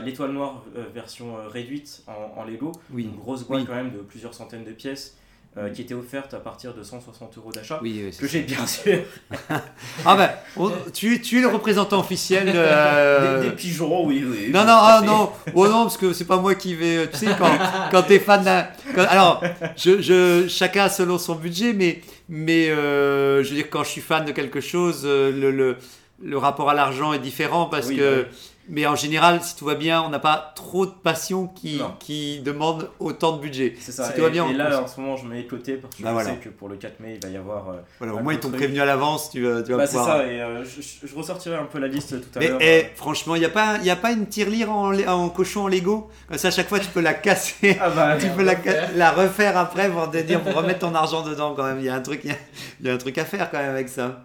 [0.04, 2.72] l'étoile noire version réduite en, en Lego.
[2.92, 3.66] Oui, Une grosse boîte oui.
[3.66, 5.16] quand même de plusieurs centaines de pièces
[5.58, 7.78] euh, qui était offerte à partir de 160 euros d'achat.
[7.82, 8.98] oui, oui, Que j'ai bien sûr.
[10.04, 10.16] Ah
[10.56, 14.50] on- tu, es- tu es le représentant officiel euh, Des, des pigeons, oui, oui.
[14.52, 17.08] Non, non, ah, non, oh non, parce que c'est pas moi qui vais.
[17.10, 17.50] Tu sais, quand,
[17.90, 18.66] quand t'es fan d'un.
[19.04, 19.42] alors,
[19.76, 24.00] je, je, chacun selon son budget, mais, mais euh, je veux dire, quand je suis
[24.02, 25.76] fan de quelque chose, euh, le, le,
[26.22, 28.26] le rapport à l'argent est différent parce Oui, que.
[28.68, 31.94] Mais en général, si tout va bien, on n'a pas trop de passion qui, Non.
[32.00, 33.74] qui demande autant de budget.
[33.78, 34.06] C'est ça.
[34.06, 35.74] Si et, tout va bien, et là, pense- en ce moment, je mets de côté
[35.74, 36.30] parce que Bah je voilà.
[36.30, 37.68] sais que pour le 4 mai, il va y avoir.
[37.68, 39.96] euh, Voilà, au moins, ils t'ont prévenu à l'avance, tu vas, tu vas Bah, c'est
[39.98, 40.26] ça.
[40.26, 42.58] Et euh, je, ressortirai un peu la liste tout à Mais l'heure.
[42.60, 42.88] eh, euh.
[42.96, 46.10] franchement, il n'y a, pas- y a pas une tirelire en, en cochon en Lego?
[46.28, 47.76] Comme ça, à chaque fois, tu peux la casser.
[47.80, 48.54] Ah bah, tu peux la,
[48.96, 51.78] la refaire après pour te dire pour remettre ton argent dedans quand même.
[51.78, 52.36] Il y a un truc, il y a,
[52.80, 54.24] il y a un truc à faire quand même avec ça.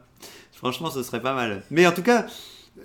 [0.53, 1.61] Franchement, ce serait pas mal.
[1.71, 2.25] Mais en tout cas,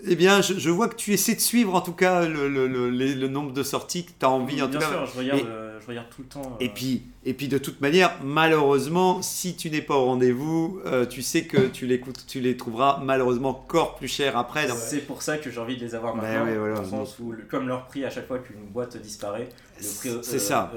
[0.04, 2.66] eh bien, je, je vois que tu essaies de suivre en tout cas le, le,
[2.90, 4.90] le, nombre de sorties que tu as envie en bien tout cas.
[4.90, 6.42] sûr, je regarde, Et- euh, je regarde tout le temps.
[6.60, 10.80] euh, Et puis, et puis de toute manière, malheureusement, si tu n'es pas au rendez-vous,
[10.86, 14.68] euh, tu sais que tu les, coûtes- tu les trouveras malheureusement encore plus cher après.
[14.68, 16.44] C'est pour ça que j'ai envie de les avoir Bah maintenant.
[16.46, 16.74] ouais, voilà.
[16.76, 19.48] dans le sens où, le- comme leur prix, à chaque fois qu'une boîte disparaît,
[19.80, 20.72] le prix euh, c'est ça.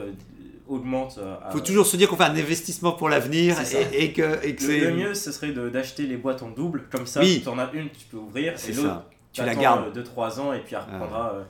[0.70, 1.18] Euh, augmente.
[1.18, 3.56] euh, à- faut toujours se dire qu'on fait un investissement pour l'avenir
[3.94, 4.80] et, et que, et que Le, c'est.
[4.80, 7.42] le mieux, ce serait de- d'acheter les boîtes en double, comme ça, Oui.
[7.44, 9.04] tu en as une, tu peux ouvrir, et l'autre.
[9.32, 9.88] Tu la gardes.
[9.88, 11.34] euh, 2-3 ans, et puis elle reprendra.
[11.34, 11.44] euh,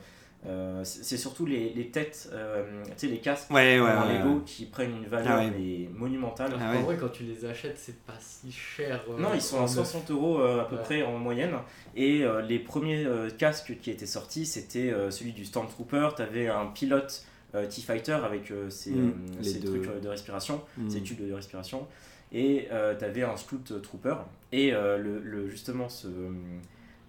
[0.46, 4.36] euh, c'est surtout les, les têtes, euh, tu sais, les casques Ouais, ouais, en Lego
[4.36, 4.44] ouais.
[4.46, 6.52] qui prennent une valeur Ah mais monumentale.
[6.58, 9.02] Ah En vrai, quand tu les achètes, c'est pas si cher.
[9.10, 9.70] euh, Non, ils sont à neuf.
[9.72, 10.82] 60 euros euh, à peu Ouais.
[10.82, 11.52] près en moyenne.
[11.94, 16.08] Et euh, les premiers euh, casques qui étaient sortis, c'était euh, celui du Stormtrooper.
[16.16, 19.68] Tu avais un pilote euh, T-Fighter avec euh, ses, Mm, euh, ses deux.
[19.80, 20.88] trucs euh, de respiration, Mm.
[20.90, 21.86] ses tubes de respiration.
[22.32, 24.14] Et tu avais un Scout Trooper.
[24.52, 26.06] Et euh, le, le- justement, ce,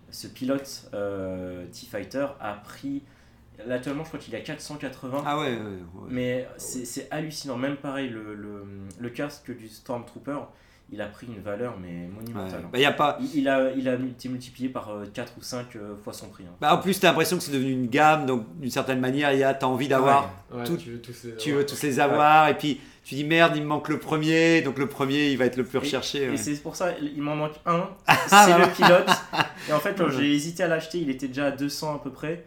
[0.10, 3.04] ce pilote euh, T-Fighter a pris.
[3.68, 5.24] Là, actuellement, je crois qu'il à 480.
[5.26, 6.08] Ah ouais, ouais, ouais.
[6.10, 7.58] Mais c'est c'est hallucinant.
[7.58, 8.64] Même pareil, le, le,
[9.00, 10.40] le casque du Stormtrooper,
[10.92, 12.10] il a pris une valeur mais Ouais.
[12.14, 12.64] monumentale.
[12.72, 13.18] Bah, y a pas...
[13.22, 15.66] Il, il a, il a été multiplié par 4 ou 5
[16.04, 16.44] fois son prix.
[16.46, 16.54] hein.
[16.60, 19.32] bah, en plus, tu as l'impression que c'est devenu une gamme, donc d'une certaine manière,
[19.58, 20.32] tu as envie d'avoir.
[20.54, 21.60] Ouais, Tout- tu veux tous les Tu avoir.
[21.62, 24.78] veux tous les avoir, et puis tu dis merde, il me manque le premier, donc
[24.78, 26.24] le premier, il va être le plus recherché.
[26.26, 26.38] Et ouais.
[26.38, 29.10] c'est pour ça, il m'en manque un, Ah, c'est bah, le pilote.
[29.70, 32.12] Et en fait, quand j'ai hésité à l'acheter, il était déjà à 200 à peu
[32.12, 32.46] près.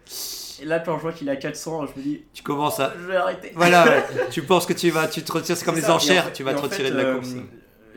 [0.63, 2.93] Et là, quand je vois qu'il est à 400, je me dis, Tu commences à.
[3.01, 3.53] je vais arrêter.
[3.57, 4.05] Voilà, ouais.
[4.31, 5.89] tu penses que tu vas, tu te retires, c'est comme les ça.
[5.89, 7.35] Et en enchères, fait- tu vas te en retirer fait, de la euh, course.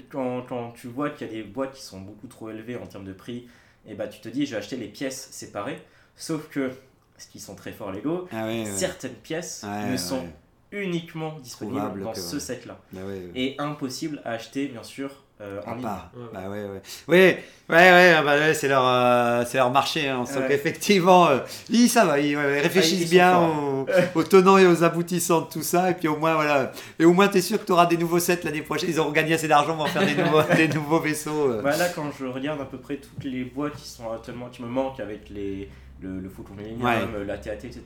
[0.10, 2.86] Quand, quand tu vois qu'il y a des boîtes qui sont beaucoup trop élevées en
[2.88, 3.48] termes de prix,
[3.86, 5.82] et bah tu te dis, je vais acheter les pièces séparées.
[6.16, 6.72] Sauf que,
[7.18, 8.66] ce qui sont très forts Lego, Ah ouais, ouais.
[8.66, 10.26] certaines pièces Ouais, ne sont
[10.72, 12.80] uniquement disponibles Trouvables dans ce set-là.
[12.96, 13.32] Ah ouais.
[13.36, 15.86] Et impossible à acheter, bien sûr, euh, en À ligne.
[15.86, 16.24] Ouais.
[16.34, 16.82] Bah ouais, ouais.
[17.08, 20.08] Ouais, ouais, ouais, ah bah ouais, c'est leur, euh, c'est leur marché.
[20.10, 20.24] Hein.
[20.24, 20.48] Ouais.
[20.48, 24.66] qu'effectivement, euh, ils, ça va, ils, ils réfléchissent Ah, ils bien aux, aux tenants et
[24.66, 25.92] aux aboutissants de tout ça.
[25.92, 26.72] Et puis au moins, voilà.
[27.00, 28.90] Et au moins, t'es sûr que tu auras des nouveaux sets l'année prochaine.
[28.90, 31.52] Ils auront gagné assez d'argent pour en faire des nouveaux, des nouveaux vaisseaux.
[31.52, 31.62] euh.
[31.62, 34.64] Bah là, quand je regarde à peu près toutes les boîtes qui sont actuellement, qui
[34.64, 35.70] me manquent avec les,
[36.02, 37.26] le, le Millennium, Ouais.
[37.28, 37.82] la TAT, etc.,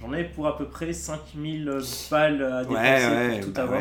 [0.00, 1.78] j'en ai pour à peu près 5000
[2.10, 3.80] balles à dépenser pour tout bah avoir.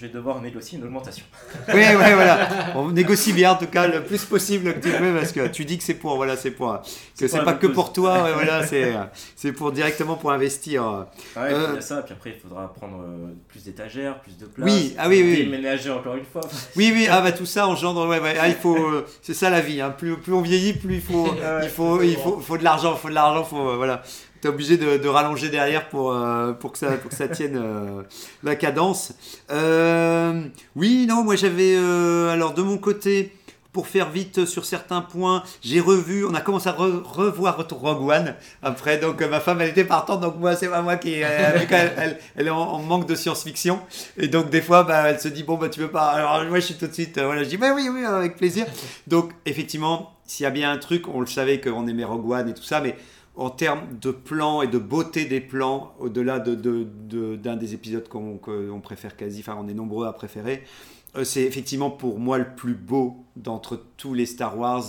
[0.00, 1.24] Je vais devoir négocier une augmentation.
[1.68, 2.48] Oui, ouais, voilà.
[2.74, 5.66] On négocie bien, en tout cas, le plus possible que tu peux, parce que tu
[5.66, 6.80] dis que c'est pour, voilà, c'est pour,
[7.18, 7.74] que C'est pas que cause.
[7.74, 8.94] pour toi, ouais, voilà, c'est,
[9.36, 11.06] c'est pour directement pour investir.
[11.36, 14.38] Ouais, Euh, il y a ça, puis après il faudra prendre euh, plus d'étagères, plus
[14.38, 14.70] de place.
[14.70, 15.44] Oui, ah oui, oui, oui.
[15.44, 16.42] Déménager encore une fois.
[16.76, 19.50] Oui, oui, ah bah tout ça engendre, ouais, ouais, ah, il faut, euh, c'est ça
[19.50, 19.90] la vie, hein.
[19.90, 21.28] plus, plus on vieillit, plus il faut,
[21.62, 24.02] il faut, il faut, faut de l'argent, faut de l'argent, faut, euh, voilà.
[24.40, 28.02] T'es obligé de, rallonger derrière pour, euh, pour, que, ça, pour que ça tienne euh,
[28.42, 29.12] la cadence.
[29.50, 30.42] Euh,
[30.76, 33.32] oui, non, moi j'avais, alors de mon côté,
[33.72, 38.08] pour faire vite sur certains points, j'ai revu, on a commencé à re- revoir Rogue
[38.08, 41.26] One après, donc ma femme elle était partante, donc moi c'est pas moi qui, euh,
[41.70, 43.78] elle, elle est en, manque de science-fiction,
[44.16, 46.58] et donc des fois bah, elle se dit bon bah tu veux pas, alors moi
[46.58, 48.66] je suis tout de suite, voilà, je dis bah oui oui avec plaisir.
[49.06, 52.48] Donc effectivement, s'il y a bien un truc, on le savait qu'on aimait Rogue One
[52.48, 52.96] et tout ça, mais
[53.40, 57.72] en termes de plans et de beauté des plans, au-delà de, de- de- d'un des
[57.74, 60.62] épisodes qu'on préfère quasi, enfin on est nombreux à préférer,
[61.16, 64.84] euh, c'est effectivement pour moi le plus beau d'entre tous les Star Wars.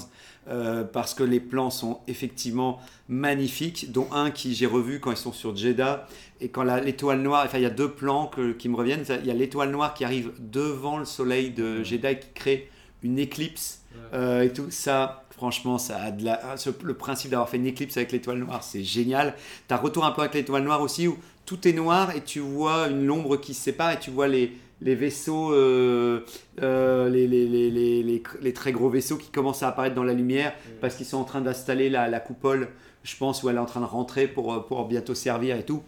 [0.47, 5.17] euh, parce que les plans sont effectivement magnifiques, dont un qui j'ai revu quand ils
[5.17, 6.07] sont sur Jeddah,
[6.41, 9.27] et quand l'étoile noire, enfin il y a deux plans que- qui me reviennent, il
[9.27, 12.69] y a l'étoile noire qui arrive devant le soleil de Jeddah et qui crée
[13.03, 13.83] une éclipse
[14.15, 15.20] euh, et tout ça.
[15.41, 18.37] Franchement, ça a de la, ah, ce- le principe d'avoir fait une éclipse avec l'étoile
[18.37, 19.33] noire, c'est génial.
[19.67, 22.89] T'as retour un peu avec l'étoile noire aussi, où tout est noir et tu vois
[22.89, 24.51] une l'ombre qui se sépare et tu vois les,
[24.81, 26.19] les vaisseaux, euh,
[26.61, 31.17] euh, les, très gros vaisseaux qui commencent à apparaître dans la lumière parce qu'ils sont
[31.17, 32.67] en train d'installer la, la coupole,
[33.03, 35.63] je pense, où elle est en train de rentrer pour, euh, pour bientôt servir et
[35.65, 35.81] tout.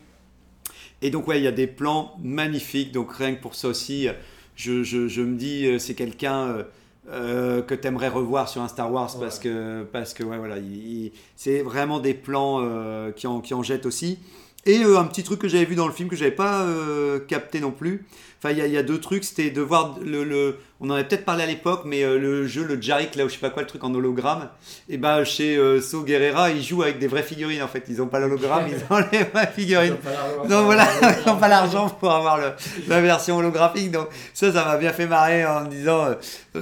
[1.03, 2.91] Et donc, ouais, il y a des plans magnifiques.
[2.91, 4.07] Donc, rien que pour ça aussi,
[4.55, 6.65] je, je, je me dis, c'est quelqu'un
[7.09, 10.57] euh, que tu aimerais revoir sur un Star Wars parce que, parce que ouais, voilà,
[10.57, 14.19] il- il- c'est vraiment des plans euh, qui, en, qui en jettent aussi.
[14.65, 16.65] Et euh, un petit truc que j'avais vu dans le film que j'avais pas
[17.27, 18.05] capté non plus.
[18.43, 19.23] Enfin, il y, a- il y a deux trucs.
[19.23, 22.45] C'était de voir le, le- On en avait peut-être parlé à l'époque, mais euh, le
[22.45, 24.49] jeu, le Jarek, là, ou je sais pas quoi, le truc en hologramme.
[24.89, 27.85] Et ben chez euh, So Guerrera, ils jouent avec des vraies figurines en fait.
[27.87, 29.95] Ils ont pas l'hologramme, ils ont les vraies figurines.
[30.49, 32.51] Non, voilà, ils n'ont pas l'argent pour avoir le-
[32.89, 33.91] la version holographique.
[33.91, 36.15] Donc, ça, ça m'a bien fait marrer en me disant euh,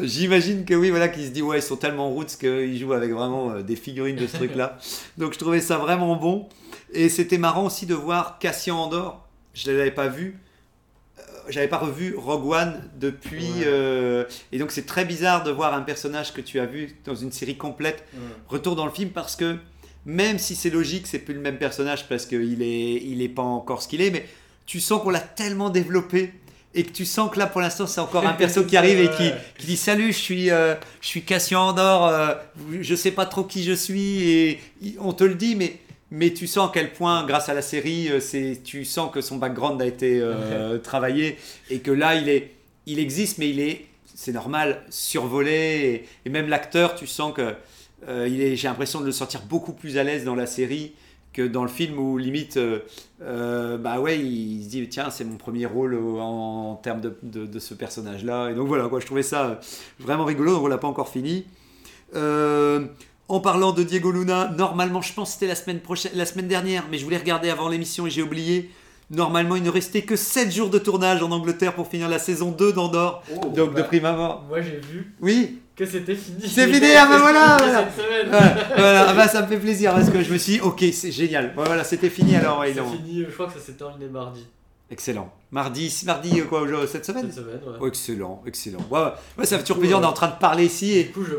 [0.04, 3.12] J'imagine que oui, voilà, qu'ils se disent Ouais, ils sont tellement roots qu'ils jouent avec
[3.12, 4.78] vraiment des figurines de ce truc-là.
[5.17, 6.48] Donc, je trouvais ça vraiment bon.
[6.94, 9.28] Et c'était marrant aussi de voir Cassian Andor.
[9.56, 10.38] Je ne l'avais pas vu.
[11.52, 13.44] J'avais pas revu Rogue One depuis.
[13.44, 13.64] Ouais.
[13.66, 17.16] euh, et donc, c'est très bizarre de voir un personnage que tu as vu dans
[17.16, 18.04] une série complète
[18.48, 19.58] retour dans le film parce que
[20.06, 23.44] même si c'est logique, c'est plus le même personnage parce qu'il est, il est pas
[23.44, 24.26] encore ce qu'il est, mais
[24.66, 26.34] tu sens qu'on l'a tellement développé
[26.74, 29.10] et que tu sens que là pour l'instant c'est encore un perso qui arrive et
[29.10, 32.34] qui, qui dit salut, je suis, euh, je suis Cassian Andor, euh,
[32.80, 34.60] je sais pas trop qui je suis et
[35.00, 35.80] on te le dit, mais
[36.12, 39.21] mais tu sens à quel point, grâce à la série, euh, c'est, tu sens que
[39.21, 41.38] son background a été euh, travaillé
[41.69, 42.52] et que là, il, est,
[42.86, 46.06] il existe, mais il est, c'est normal, survolé.
[46.24, 47.54] Et, et même l'acteur, tu sens que
[48.08, 50.93] euh, il est, j'ai l'impression de le sentir beaucoup plus à l'aise dans la série
[51.34, 55.38] que dans le film où limite, euh, bah ouais, il se dit tiens, c'est mon
[55.38, 58.50] premier rôle en, en termes de, de- de ce personnage-là.
[58.50, 59.60] Et donc voilà, quoi, je trouvais ça
[59.97, 60.56] vraiment rigolo.
[60.56, 61.45] Donc on l'a pas encore fini.
[62.15, 62.86] Euh,
[63.32, 66.48] en parlant de Diego Luna, normalement, je pense que c'était la semaine prochaine, la semaine
[66.48, 68.70] dernière, mais je voulais regarder avant l'émission et j'ai oublié.
[69.10, 72.52] Normalement, il ne restait que 7 jours de tournage en Angleterre pour finir la saison
[72.52, 73.24] 2 d'Andorre.
[73.56, 74.44] Donc de prime abord.
[74.48, 76.48] Moi j'ai vu Oui, que c'était fini.
[76.48, 77.91] C'est fini, ah bah voilà, Cette voilà.
[77.91, 78.28] semaine.
[78.30, 79.06] voilà, voilà.
[79.10, 81.52] Ah bah, ça me fait plaisir parce que je me suis dit, ok, c'est génial.
[81.56, 82.60] Voilà, c'était fini alors.
[82.60, 84.46] ouais, C'est fini, je crois que ça s'est terminé mardi.
[84.89, 85.32] Excellent.
[85.52, 87.78] Mardi, mardi euh, quoi, aujourd'hui, cette semaine Cette semaine, ouais.
[87.80, 88.80] Oh, Excellent, excellent.
[88.89, 89.12] Ouais, ouais.
[89.38, 91.04] Ouais, ça fait toujours plaisir, on est en train de parler ici et.
[91.06, 91.36] Du coup, je,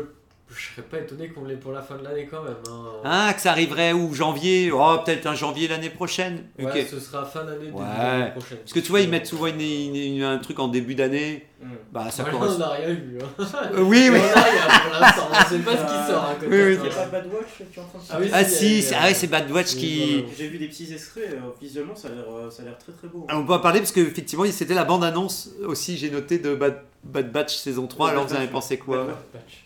[0.55, 2.55] je serais pas étonné qu'on l'ait pour la fin de l'année quand même.
[2.69, 2.85] hein.
[3.03, 4.71] Ah, que ça arriverait où Janvier?
[4.71, 6.43] Oh, peut-être un janvier l'année prochaine.
[6.59, 8.31] Ouais, ce sera fin d'année, début Ouais.
[8.31, 8.57] prochaine.
[8.59, 11.45] Parce que tu vois, ils mettent souvent une- une- une- un truc en début d'année.
[11.61, 11.65] Mm.
[11.93, 12.55] Bah, ça correspond.
[12.55, 13.17] on n'a rien eu.
[13.21, 13.45] Hein.
[13.73, 14.19] Euh, oui, oui.
[14.19, 16.47] On a rien pour l'instant, on sait pas ce qui sort côté.
[16.51, 16.73] Oui, oui.
[16.75, 18.81] Il n'y a pas Bad Watch qui est en train de Ah oui, Ah, si,
[18.81, 20.25] c'est ah ouais, c'est Bad Watch Oui, qui.
[20.37, 22.91] J'ai vu des petits extraits, euh, visuellement ça a l'air euh, ça a l'air très
[22.91, 23.25] très beau.
[23.29, 26.81] Alors, on peut en parler parce qu'effectivement, c'était la bande-annonce aussi, j'ai noté, de Bad,
[27.05, 28.09] Bad Batch saison 3.
[28.09, 29.05] Alors, vous en avez pensé quoi?
[29.05, 29.62] Bad Patch.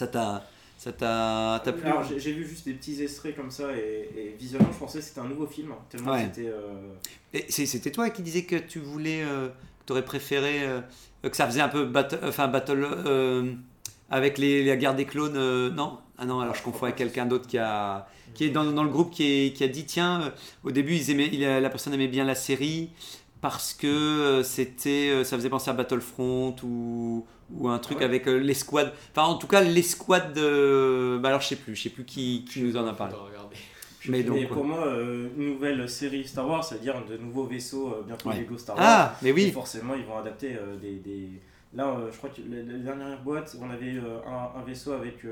[0.00, 0.42] Ça t'a.
[0.78, 1.60] Ça t'a.
[1.72, 4.98] Plu Alors j'ai vu juste des petits extraits comme ça et, et visuellement je pensais
[5.00, 6.30] que c'était un nouveau film, tellement Ouais.
[6.34, 6.48] c'était...
[6.48, 9.22] euh, C'était toi qui disais que tu voulais.
[9.22, 10.80] euh, que t'aurais préféré euh,
[11.22, 12.86] que ça faisait un peu battle, enfin battle
[14.10, 15.98] avec les, la guerre des clones Non?
[16.18, 18.90] Ah non, alors je confonds avec quelqu'un d'autre qui a qui est dans, dans le
[18.90, 20.32] groupe qui, est- qui a dit tiens,
[20.64, 22.90] au début ils aimaient, il la personne aimait bien la série
[23.40, 28.04] parce que c'était, ça faisait penser à Battlefront ou ou un truc ouais.
[28.04, 28.92] avec euh, l'escouade.
[29.14, 31.18] Enfin, en tout cas, l'escouade de.
[31.22, 33.14] Bah alors, je sais plus, je sais plus qui, qui nous en a parlé.
[34.08, 37.18] Mais donc, Et pour moi, euh, une nouvelle série Star Wars, ça veut dire de
[37.18, 38.38] nouveaux vaisseaux, euh, bientôt Ouais.
[38.40, 38.84] Lego Star Wars.
[38.88, 39.50] Ah, mais Et oui.
[39.50, 41.28] forcément, ils vont adapter euh, des, des-
[41.74, 44.92] Là, euh, je crois que la, la dernière boîte, on avait euh, un, un vaisseau
[44.92, 45.24] avec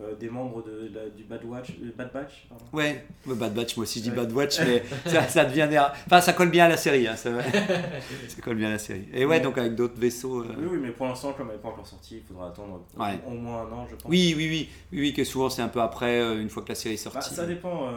[0.00, 2.64] euh, des membres de, du Bad Watch, euh, Bad Batch, pardon.
[2.72, 4.16] Ouais, bah, Bad Batch, moi aussi je dis Ouais.
[4.16, 5.68] Bad Watch, mais ça, ça devient.
[6.06, 7.30] Enfin, ça colle bien à la série, hein, ça,
[8.28, 9.06] ça colle bien à la série.
[9.12, 9.40] Et ouais, Ouais.
[9.40, 10.40] donc avec d'autres vaisseaux.
[10.42, 12.82] euh, Oui, oui, mais pour l'instant, comme elle n'est pas encore sortie, il faudra attendre
[12.96, 13.20] Ouais.
[13.26, 14.04] au moins un an, je pense.
[14.10, 16.74] Oui, oui, oui, oui, oui, que souvent c'est un peu après, une fois que la
[16.74, 17.34] série est Bah, sortie.
[17.34, 17.88] ça dépend.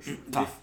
[0.00, 0.12] je-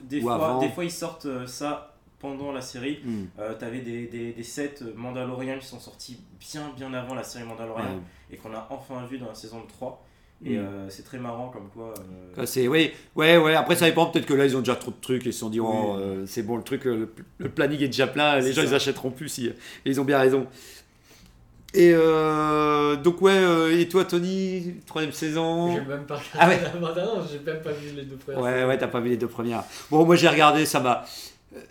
[0.01, 0.59] des, fois, avant.
[0.59, 2.99] des fois, ils sortent ça pendant la série.
[3.37, 7.43] Euh, T'avais des, des, des sets Mandalorian qui sont sortis bien bien avant la série
[7.45, 8.01] Mandalorian ouais.
[8.31, 10.03] et qu'on a enfin vu dans la saison 3.
[10.45, 10.59] Et Mm.
[10.59, 11.93] euh, c'est très marrant comme quoi.
[12.37, 14.91] euh, C'est, oui, ouais, ouais, après ça dépend, peut-être que là ils ont déjà trop
[14.91, 17.81] de trucs, ils se sont dit, oh, euh, c'est bon, le truc, le, le planning
[17.81, 18.67] est déjà plein, les gens ça.
[18.67, 19.53] ils achèteront plus, si, et
[19.85, 20.45] ils ont bien raison.
[21.73, 25.73] Et euh, donc, ouais, euh, et toi Tony, troisième saison?
[25.75, 26.59] J'ai même pas Ah ouais.
[26.81, 28.41] la j'ai même pas vu les deux premières.
[28.41, 28.67] Ouais, saisons.
[28.67, 29.63] ouais, t'as pas vu les deux premières.
[29.91, 31.03] Bon, moi j'ai regardé, ça m'a.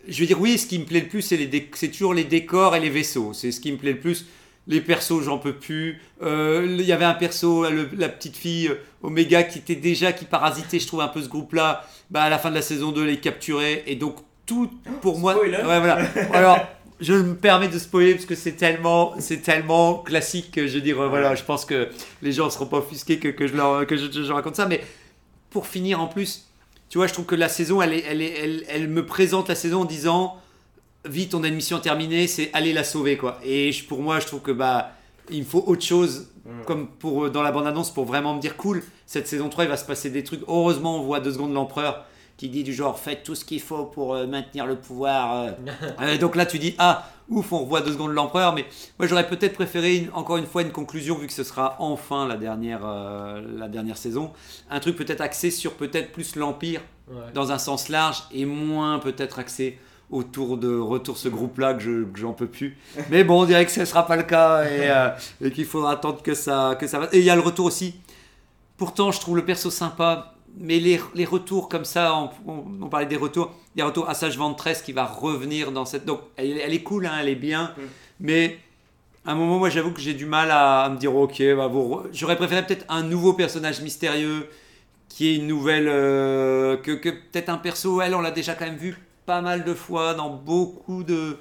[0.09, 2.13] Je veux dire, oui, ce qui me plaît le plus, c'est les dé- c'est toujours
[2.15, 3.33] les décors et les vaisseaux.
[3.33, 4.27] C'est ce qui me plaît le plus.
[4.69, 6.01] Les persos, j'en peux plus.
[6.23, 10.13] Euh, Il y avait un perso, le- la petite fille euh, Omega, qui était déjà,
[10.13, 11.85] qui parasitait, je trouve, un peu ce groupe-là.
[12.11, 13.85] Bah, à la fin de la saison 2, les capturer.
[13.87, 14.71] Et donc, tout
[15.03, 15.35] pour moi.
[15.35, 15.59] Spoiler.
[15.59, 15.99] Ouais, voilà.
[16.33, 16.59] Alors,
[17.01, 20.81] je me permets de spoiler parce que c'est tellement, c'est tellement classique que je veux
[20.81, 21.89] dire, euh, voilà, je pense que
[22.23, 24.67] les gens ne seront pas offusqués que, que je leur que je, je raconte ça.
[24.67, 24.81] Mais
[25.51, 26.47] pour finir, en plus,
[26.89, 29.49] tu vois, je trouve que la saison, elle, est, elle, est, elle, elle me présente
[29.49, 30.37] la saison en disant
[31.09, 33.39] vite, on a une mission terminée, c'est aller la sauver, quoi.
[33.45, 34.93] Et je- pour moi, je trouve que bah,
[35.31, 36.63] il me faut autre chose, Mm.
[36.65, 39.71] comme pour euh, dans la bande-annonce, pour vraiment me dire cool, cette saison 3, il
[39.71, 40.43] va se passer des trucs.
[40.49, 42.05] Heureusement, on voit deux secondes l'empereur
[42.37, 45.35] qui dit du genre faites tout ce qu'il faut pour euh, maintenir le pouvoir.
[45.43, 45.51] euh.
[46.03, 48.65] Euh, donc là, tu dis ah, ouf, on revoit deux secondes l'empereur, mais
[48.99, 52.29] moi j'aurais peut-être préféré une- encore une fois une conclusion vu que ce sera enfin
[52.29, 54.31] la dernière, euh, la dernière saison,
[54.71, 57.17] un truc peut-être axé sur peut-être plus l'empire Ouais.
[57.35, 59.79] dans un sens large et moins peut-être axé
[60.11, 62.77] autour de retour ce groupe-là que je- que j'en peux plus.
[63.11, 65.09] Mais bon, on dirait que ce ne sera pas le cas et, euh,
[65.41, 67.09] et qu'il faudra attendre que ça, que ça va.
[67.13, 67.95] Et il y a le retour aussi.
[68.77, 72.89] Pourtant, je trouve le perso sympa, mais les, les retours comme ça, on, on- on
[72.89, 75.85] parlait des retours, il y a un retour à Sage Ventress qui va revenir dans
[75.85, 76.05] cette.
[76.05, 77.83] Donc, elle, elle est cool, hein, elle est bien, Mm.
[78.21, 78.59] mais
[79.25, 81.67] à un moment, moi, j'avoue que j'ai du mal à, à me dire, ok, bah,
[81.67, 84.47] vous j'aurais préféré peut-être un nouveau personnage mystérieux
[85.09, 85.89] qui est une nouvelle.
[85.89, 89.65] euh, que, que peut-être un perso, elle, on l'a déjà quand même vu pas mal
[89.65, 91.37] de fois dans beaucoup de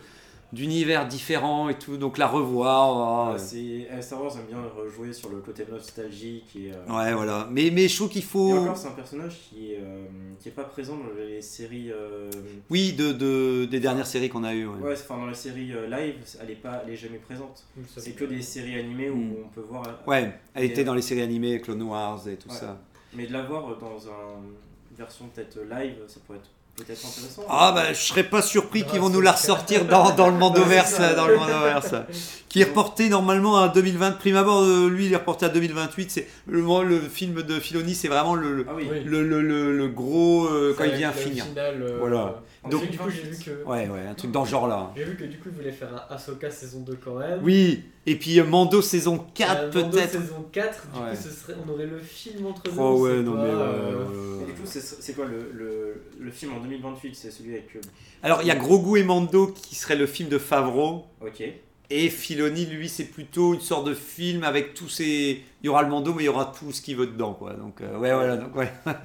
[0.54, 3.34] d'univers différents et tout, donc la revoir.
[3.34, 6.72] oh, c'est- euh, Star Wars aime bien rejouer sur le côté nostalgique et.
[6.72, 7.48] euh, ouais, voilà.
[7.52, 8.54] Mais, mais je trouve qu'il Et faut.
[8.60, 10.06] encore, c'est un personnage qui est, euh,
[10.40, 11.92] qui est pas présent dans les séries.
[11.92, 12.30] euh,
[12.70, 14.66] Oui, de, de- des dernières séries qu'on a eues.
[14.68, 14.80] ouais.
[14.82, 17.66] Ouais, enfin dans les séries euh, live, elle est pas, elle est jamais présente.
[17.98, 19.36] C'est que des séries animées où Mm.
[19.46, 19.84] on peut voir.
[20.08, 22.56] Ouais, elle était dans les séries animées, Clone Wars et tout Ouais.
[22.56, 22.80] ça.
[23.14, 27.44] Mais de la voir dans une version peut-être live, ça pourrait être peut-être intéressant.
[27.50, 31.00] Ah bah je serais pas surpris qu'ils vont nous la ressortir dans, dans le Mandoverse,
[31.16, 31.94] dans le Mandoverse,
[32.50, 34.12] qui est reporté normalement à 2020.
[34.14, 36.12] Prime abord, euh, lui il est reporté à 2028.
[36.12, 38.88] C'est le, le film de Filoni, c'est vraiment le, le, Ah oui.
[39.06, 41.46] Le, le- le- le gros euh, quand il vient finir.
[41.46, 42.42] final, euh, Voilà.
[42.70, 43.64] Donc- du coup, j'ai vu que.
[43.64, 44.92] Ouais ouais, un truc dans ce genre là.
[44.96, 47.40] J'ai vu que du coup, il voulait faire un Ahsoka saison 2 quand même.
[47.44, 50.12] Oui, et puis euh, Mando saison 4 Euh, Mando peut-être.
[50.12, 51.10] saison 4, du Ouais.
[51.12, 52.72] coup, ce serait, on aurait le film entre deux.
[52.78, 56.54] Oh ouais, non pas, mais euh, Et du coup, c'est quoi le, le, le film
[56.54, 57.70] en 2028 C'est celui avec.
[58.24, 61.06] Alors il y a Grogu et Mando qui serait le film de Favreau.
[61.22, 61.44] Ok.
[61.92, 65.44] Et Filoni, lui, c'est plutôt une sorte de film avec tous ces.
[65.62, 67.54] Il y aura le Mando, mais il y aura tout ce qui veut dedans, quoi.
[67.54, 68.38] Donc, euh, ouais, voilà.
[68.38, 68.72] Donc, ouais.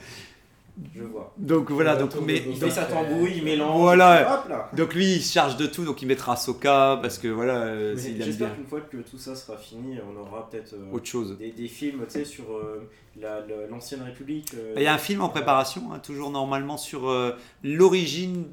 [0.94, 1.34] Je vois.
[1.36, 1.96] donc voilà.
[1.96, 3.78] Donc, mais, Il sa tambouille, il mélange.
[3.80, 4.34] Voilà.
[4.40, 4.70] Hop là.
[4.74, 5.84] donc lui, il se charge de tout.
[5.84, 8.80] Donc, il mettra Soka parce que voilà, euh, Mais s'il aime bien J'espère qu'une fois
[8.80, 11.36] que tout ça sera fini, on aura peut-être euh, autre chose.
[11.38, 12.88] des, des films tu sais, sur euh,
[13.20, 14.54] la- la- l'ancienne République.
[14.54, 18.44] euh, Il y a un film en préparation, hein, toujours normalement sur euh, l'origine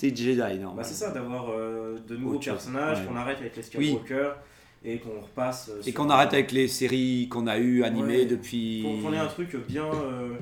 [0.00, 0.36] des Jedi.
[0.38, 0.74] normalement.
[0.74, 3.04] Bah, c'est ça, d'avoir euh, de nouveaux Autre chose, personnages, ouais.
[3.06, 3.62] qu'on arrête avec les.
[3.62, 4.30] Skywalker
[4.84, 5.70] et qu'on repasse.
[5.70, 8.24] euh, Et sur qu'on un- arrête avec les séries qu'on a eues animées Ouais.
[8.26, 8.82] depuis.
[8.84, 9.84] Qu'on qu'on ait un truc bien.
[9.86, 10.34] euh,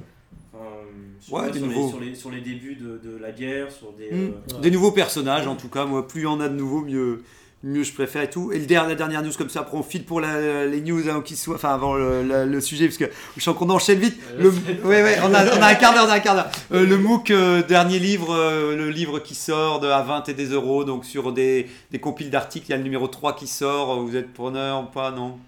[0.56, 3.92] enfin, Ouais, des sur, les, sur, les, sur les débuts de, de la guerre, sur
[3.92, 4.10] des.
[4.14, 4.32] Hmm.
[4.54, 5.84] euh, Des nouveaux personnages, en tout cas.
[5.84, 7.22] Moi, plus il y en a de nouveaux, mieux,
[7.64, 8.52] mieux je préfère et tout.
[8.52, 11.08] Et le der- la dernière news comme ça, après on file pour la- les news
[11.08, 13.98] avant qu'il soit, enfin avant le, la- le sujet, parce que je sens qu'on enchaîne
[13.98, 14.16] vite.
[14.38, 16.50] Le, ouais, ouais, on a, on a un quart d'heure, on a un quart d'heure.
[16.72, 20.34] Euh, le MOOC, euh, dernier livre, euh, le livre qui sort de à 20 et
[20.34, 23.48] des euros, donc sur des, des compiles d'articles, il y a le numéro 3 qui
[23.48, 25.38] sort, vous êtes preneur ou pas, non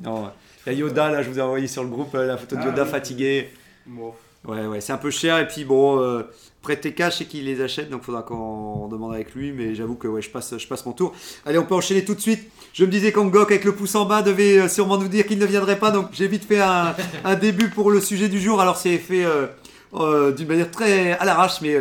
[0.00, 0.30] Non,
[0.66, 2.56] il y a Yoda, là, je vous ai envoyé sur le groupe euh, la photo
[2.56, 2.88] de Ah, Yoda oui.
[2.90, 3.50] fatigué.
[3.86, 4.14] Bon.
[4.46, 5.38] Ouais, ouais, c'est un peu cher.
[5.38, 6.22] Et puis bon, euh,
[6.62, 9.52] prêter cash et qu'il les achète, donc faudra qu'on demande avec lui.
[9.52, 11.12] Mais j'avoue que ouais, je passe, je passe mon tour.
[11.44, 12.50] Allez, on peut enchaîner tout de suite.
[12.72, 15.38] Je me disais qu'Angok avec le pouce en bas devait euh, sûrement nous dire qu'il
[15.38, 18.60] ne viendrait pas, donc j'ai vite fait un, un début pour le sujet du jour.
[18.60, 19.46] Alors c'est fait euh,
[19.94, 21.76] euh, d'une manière très à l'arrache, mais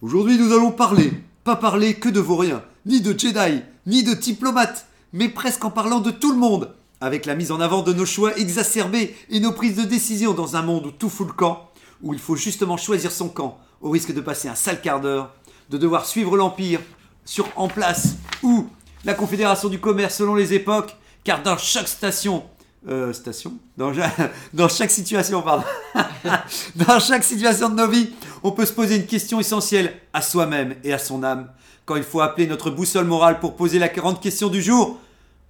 [0.00, 1.12] aujourd'hui nous allons parler,
[1.44, 5.98] pas parler que de vauriens, ni de Jedi, ni de diplomates, mais presque en parlant
[5.98, 9.52] de tout le monde, avec la mise en avant de nos choix exacerbés et nos
[9.52, 11.69] prises de décision dans un monde où tout fout le camp
[12.02, 15.32] où il faut justement choisir son camp, au risque de passer un sale quart d'heure,
[15.70, 16.80] de devoir suivre l'Empire
[17.24, 18.68] sur en place, ou
[19.04, 22.44] la Confédération du commerce selon les époques, car dans chaque station,
[22.88, 23.92] euh, station dans,
[24.68, 25.64] chaque situation, pardon,
[26.76, 28.10] dans chaque situation de nos vies,
[28.42, 31.50] on peut se poser une question essentielle à soi-même et à son âme.
[31.84, 34.98] Quand il faut appeler notre boussole morale pour poser la grande question du jour,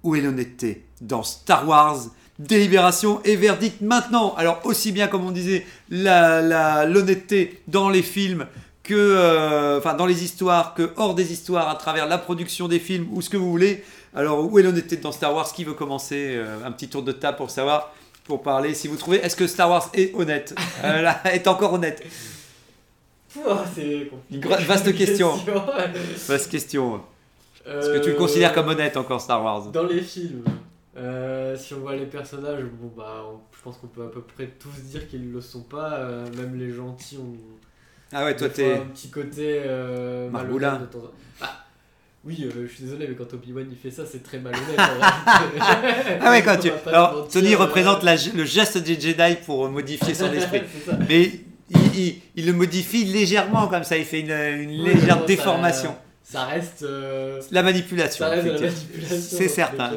[0.03, 1.99] où est l'honnêteté Dans Star Wars,
[2.47, 4.33] délibération et verdict maintenant.
[4.37, 8.45] Alors aussi bien comme on disait l'honnêteté dans les films
[8.83, 12.79] que euh, enfin dans les histoires que hors des histoires à travers la production des
[12.79, 13.83] films ou ce que vous voulez.
[14.15, 15.51] Alors où est l'honnêteté dans Star Wars?
[15.53, 17.93] Qui veut commencer Euh, Un petit tour de table pour savoir
[18.25, 18.73] pour parler?
[18.73, 20.53] Si vous trouvez est-ce que Star Wars est honnête?
[20.83, 22.03] Euh, là, est encore honnête
[23.33, 24.49] Pouah, c'est compliqué.
[24.59, 25.33] Une vaste question.
[25.35, 25.91] ouais.
[26.27, 27.01] Vaste question.
[27.65, 29.67] Est-ce que tu le considères comme honnête encore Star Wars?
[29.67, 30.43] Dans les films,
[30.97, 34.21] euh, si on voit les personnages, bon bah, on- je pense qu'on peut à peu
[34.21, 35.93] près tous dire qu'ils le sont pas.
[35.99, 37.33] euh, même les gentils ont
[38.11, 41.47] Ah ouais, toi t'es un petit côté euh, de temps en- Bah,
[42.23, 44.77] oui, euh, je suis désolé, mais quand Obi-Wan il fait ça, c'est très malhonnête.
[44.77, 46.69] Ah ouais, quand tu...
[46.87, 50.61] Alors, mentir, Tony représente la- le geste des Jedi pour modifier son esprit.
[51.09, 51.31] Mais
[51.69, 54.27] il, il- il le modifie légèrement comme ça, il fait une,
[54.83, 55.95] légère bon, déformation.
[56.23, 56.85] Ça reste.
[57.51, 58.25] La manipulation.
[58.25, 59.17] ça reste la manipulation.
[59.19, 59.91] C'est certain.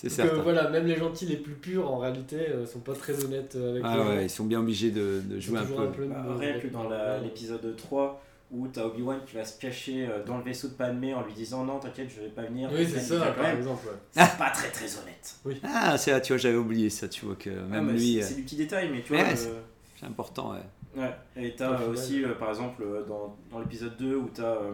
[0.00, 0.36] C'est certain.
[0.38, 3.56] euh, voilà, même les gentils les plus purs en réalité euh, sont pas très honnêtes
[3.56, 4.08] avec Ah les gens.
[4.10, 6.04] ouais, ils sont bien obligés de, jouer un toujours peu.
[6.06, 6.88] Bah, de- rien que dans
[7.22, 8.22] l'épisode 3
[8.52, 11.32] où t'as Obi-Wan qui va se cacher euh, dans le vaisseau de Padmé en lui
[11.34, 12.70] disant non t'inquiète je vais pas venir.
[12.72, 13.88] Oui, c'est ça, par exemple.
[13.88, 13.92] ouais.
[14.12, 15.34] C'est pas très très honnête.
[15.64, 18.14] Ah, c'est là, tu vois, j'avais oublié ça, tu vois, que Ah, même mais lui,
[18.14, 19.34] c'est- euh, c'est du petit détail mais tu Ouais, vois.
[19.36, 19.60] c'est- euh,
[19.98, 21.02] c'est important, ouais.
[21.02, 24.72] Ouais, et t'as aussi, euh, par exemple, dans, dans l'épisode 2 où t'as euh,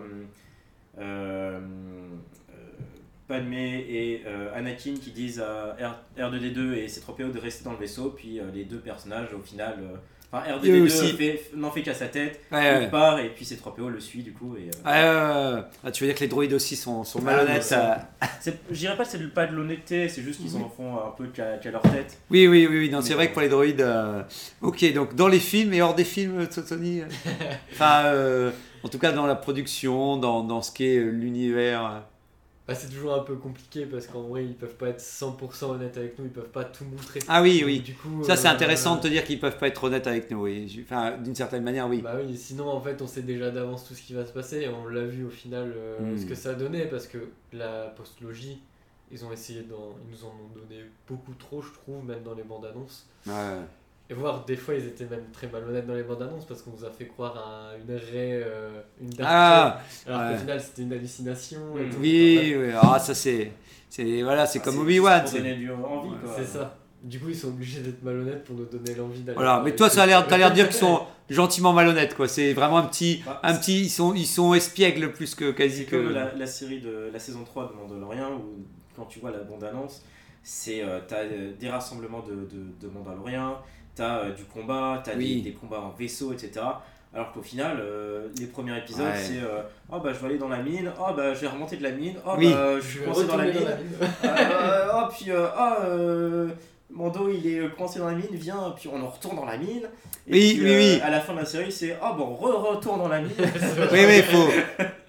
[0.99, 1.61] euh, euh,
[3.29, 5.77] Padmé et euh, Anakin qui disent à
[6.19, 8.79] R, 2 d 2 et C3PO de rester dans le vaisseau, puis euh, les deux
[8.81, 9.97] personnages, au final, euh,
[10.31, 11.13] enfin Et eux R2D2 aussi.
[11.17, 12.91] fait- n'en fait qu'à sa tête, Ouais, il ouais.
[12.91, 14.57] part et puis C3PO le suit du coup.
[14.59, 14.69] Et.
[14.85, 18.97] Ah, tu veux dire que les droïdes aussi sont, sont Ah, malhonnêtes c'est- Je dirais
[18.97, 21.71] pas que c'est pas de l'honnêteté, c'est juste qu'ils en font un peu qu'à qu'à
[21.71, 22.19] leur tête.
[22.31, 22.91] Oui, oui, oui, oui.
[22.91, 23.87] Non, c'est vrai que pour les droïdes.
[24.61, 27.01] Ok, donc dans les films et hors des films, Tony
[27.73, 28.51] Enfin,
[28.83, 32.03] en tout cas dans la production, dans, dans ce qu'est l'univers.
[32.67, 35.99] Bah, c'est toujours un peu compliqué parce qu'en vrai ils peuvent pas être 100% honnêtes
[35.99, 37.21] avec nous, ils peuvent pas tout montrer.
[37.29, 37.81] Ah oui, oui.
[37.81, 40.31] Du coup, Ça, c'est euh, intéressant de te dire qu'ils peuvent pas être honnêtes avec
[40.31, 40.83] nous, oui.
[40.83, 42.01] Enfin, d'une certaine manière, oui.
[42.01, 44.63] Bah oui, sinon en fait on sait déjà d'avance tout ce qui va se passer
[44.63, 46.17] et on l'a vu au final euh, Hmm.
[46.19, 47.19] ce que ça a donné parce que
[47.53, 48.61] la postlogie,
[49.13, 49.95] ils ont essayé d'en.
[50.03, 53.07] Ils nous en ont donné beaucoup trop, je trouve, même dans les bandes annonces.
[53.27, 53.61] Ouais.
[54.11, 56.73] Et voire des fois ils étaient même très malhonnêtes dans les bandes annonces parce qu'on
[56.73, 60.33] nous a fait croire à une raie, euh, une dark Ah alors ouais.
[60.35, 61.61] qu'au final c'était une hallucination.
[61.79, 61.91] et Hmm.
[61.91, 61.97] tout.
[62.01, 62.71] Oui, oui.
[62.81, 63.53] Ah, ça, c'est.
[63.89, 65.23] c'est voilà, c'est Ah, comme c'est- Obi-Wan.
[65.27, 66.17] C'est- du envie Ouais.
[66.37, 66.77] C'est ça.
[67.03, 69.37] Du coup ils sont obligés d'être malhonnêtes pour nous donner l'envie d'aller.
[69.37, 71.01] Voilà, voir mais toi, ça a l'air, t'as l'air de dire qu'ils sont
[71.31, 72.29] gentiment malhonnêtes, quoi.
[72.29, 75.79] C'est vraiment un petit, Bah, un petit, ils sont, ils sont espiègles plus que quasi
[75.79, 75.97] C'est que.
[75.97, 78.65] comme la, la série de la saison 3 de Mandalorian où
[78.97, 80.03] quand tu vois la bande-annonce,
[80.43, 83.57] c'est euh, t'as euh, des rassemblements de, de, de Mandaloriens,
[83.95, 85.37] t'as euh, du combat, t'as Oui.
[85.43, 86.61] des, des combats en vaisseau, etc.
[87.15, 89.17] Alors qu'au final, euh, les premiers épisodes, Ouais.
[89.17, 91.77] c'est euh, oh bah je vais aller dans la mine, oh bah je vais remonter
[91.77, 92.53] de la mine, oh Oui.
[92.53, 93.93] bah je vais dans la mine, dans la mine.
[94.25, 96.49] Euh, oh puis euh,
[96.95, 99.83] Mando il est coincé dans la mine, viens, puis on en retourne dans la mine.
[100.29, 101.01] Et Oui, puis, oui, euh, oui.
[101.03, 103.31] À la fin de la série, c'est oh bon, re-retourne dans la mine.
[103.93, 104.49] Oui, oui, faut,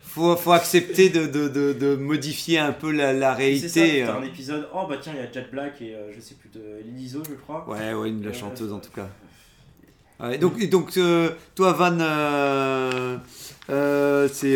[0.02, 4.04] faut, faut accepter de, de, de, de modifier un peu la, la C'est réalité.
[4.06, 4.18] t'as hein.
[4.22, 6.50] un épisode, oh bah tiens, il y a Jet Black et euh, je sais plus
[6.50, 6.62] de
[6.96, 7.66] Lizzo, je crois.
[7.70, 9.08] Ouais, ouais, une, la Euh, chanteuse en tout cas.
[10.18, 13.18] Ouais, donc, et donc euh, toi, Van, euh,
[13.70, 14.54] euh, c'est,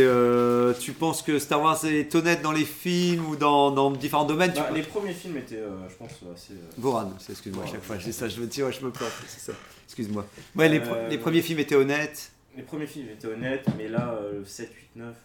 [0.70, 4.26] euh, tu penses que Star Wars est honnête dans les films ou dans, dans différents
[4.26, 6.54] domaines Bah, les premiers films étaient, euh, je pense, assez.
[6.54, 8.84] euh, Voran, c'est- excuse-moi, à chaque fois, je dis ça, je me dis, ouais, je
[8.86, 9.58] me plante, c'est ça.
[9.86, 10.26] Excuse-moi.
[10.56, 12.32] Ouais, les, pre- Euh, les premiers films étaient honnêtes.
[12.56, 15.16] Les premiers films étaient honnêtes, mais là, euh, le 7, 8, 9.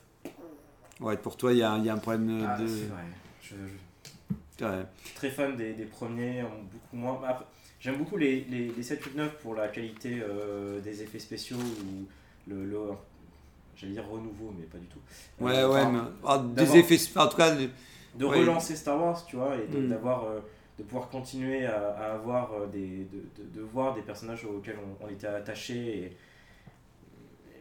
[1.01, 2.67] Ouais, pour toi, il y a, il y a un problème Ah, de.
[2.67, 3.03] c'est vrai.
[3.43, 4.85] je, je- Ouais.
[5.17, 6.43] très fan des, des premiers,
[6.73, 7.21] beaucoup moins.
[7.27, 7.45] après,
[7.81, 11.57] J'aime beaucoup les, les, les 7 8 9 pour la qualité euh, des effets spéciaux
[11.59, 12.07] ou
[12.49, 12.65] le.
[12.65, 12.79] le
[13.77, 14.99] J'allais dire renouveau, mais pas du tout.
[15.41, 17.19] Ouais, Euh, ouais, enfin, mais ah, des effets.
[17.19, 18.39] En tout cas, de Ouais.
[18.39, 19.89] relancer Star Wars, tu vois, et de, Mm.
[19.89, 20.41] d'avoir, euh,
[20.79, 25.05] de pouvoir continuer à, à avoir euh, des, de, de, voir des personnages auxquels on,
[25.05, 26.15] on était attaché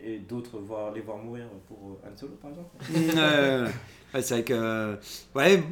[0.03, 2.69] et, et d'autres voir, les voir mourir pour Han Solo, par exemple.
[3.17, 3.67] Euh,
[4.13, 4.97] ouais, c'est vrai que.
[5.33, 5.63] Ouais,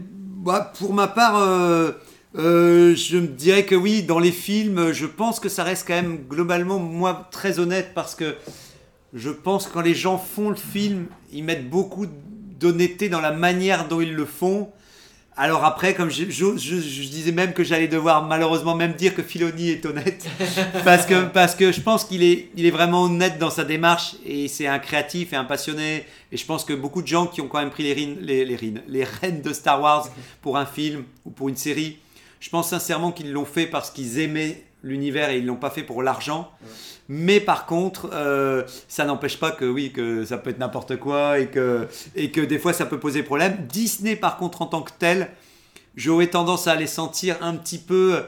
[0.43, 1.91] moi, pour ma part, euh,
[2.35, 6.23] je me dirais que oui, dans les films, je pense que ça reste quand même
[6.27, 8.35] globalement, moi, très honnête parce que
[9.13, 12.05] je pense que quand les gens font le film, ils mettent beaucoup
[12.59, 14.69] d'honnêteté dans la manière dont ils le font.
[15.37, 19.15] Alors après, comme je, je- je- je disais même que j'allais devoir malheureusement même dire
[19.15, 20.27] que Filoni est honnête,
[20.85, 24.15] parce que, parce que je pense qu'il est, il est vraiment honnête dans sa démarche
[24.25, 26.05] et c'est un créatif et un passionné.
[26.33, 28.43] Et je pense que beaucoup de gens qui ont quand même pris les, rines- les,
[28.45, 30.09] les, rines- les rênes de Star Wars
[30.41, 31.97] pour un film ou pour une série,
[32.41, 35.83] je pense sincèrement qu'ils l'ont fait parce qu'ils aimaient l'univers et ils l'ont pas fait
[35.83, 36.51] pour l'argent.
[37.07, 41.39] Mais par contre, euh, ça n'empêche pas que oui, que ça peut être n'importe quoi
[41.39, 43.65] et que, et que des fois ça peut poser problème.
[43.67, 45.29] Disney, par contre, en tant que tel,
[45.95, 48.23] j'aurais tendance à les sentir un petit peu.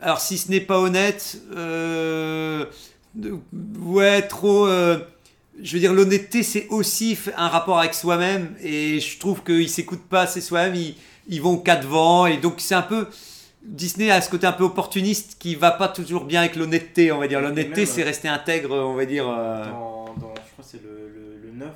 [0.00, 2.64] Alors, si ce n'est pas honnête, euh,
[3.82, 4.66] ouais, trop.
[4.66, 4.98] euh,
[5.62, 8.54] je veux dire, l'honnêteté, c'est aussi un rapport avec soi-même.
[8.62, 10.74] Et je trouve qu'ils s'écoutent pas assez soi-même.
[10.74, 10.94] Ils,
[11.28, 12.26] ils vont quatre vents.
[12.26, 13.08] Et donc, c'est un peu.
[13.62, 17.18] Disney a ce côté un peu opportuniste qui va pas toujours bien avec l'honnêteté, on
[17.18, 17.38] va dire.
[17.40, 19.28] Et L'honnêteté, c'est rester intègre, on va dire.
[19.28, 21.68] euh, Dans, dans- je crois que c'est le, le, le 9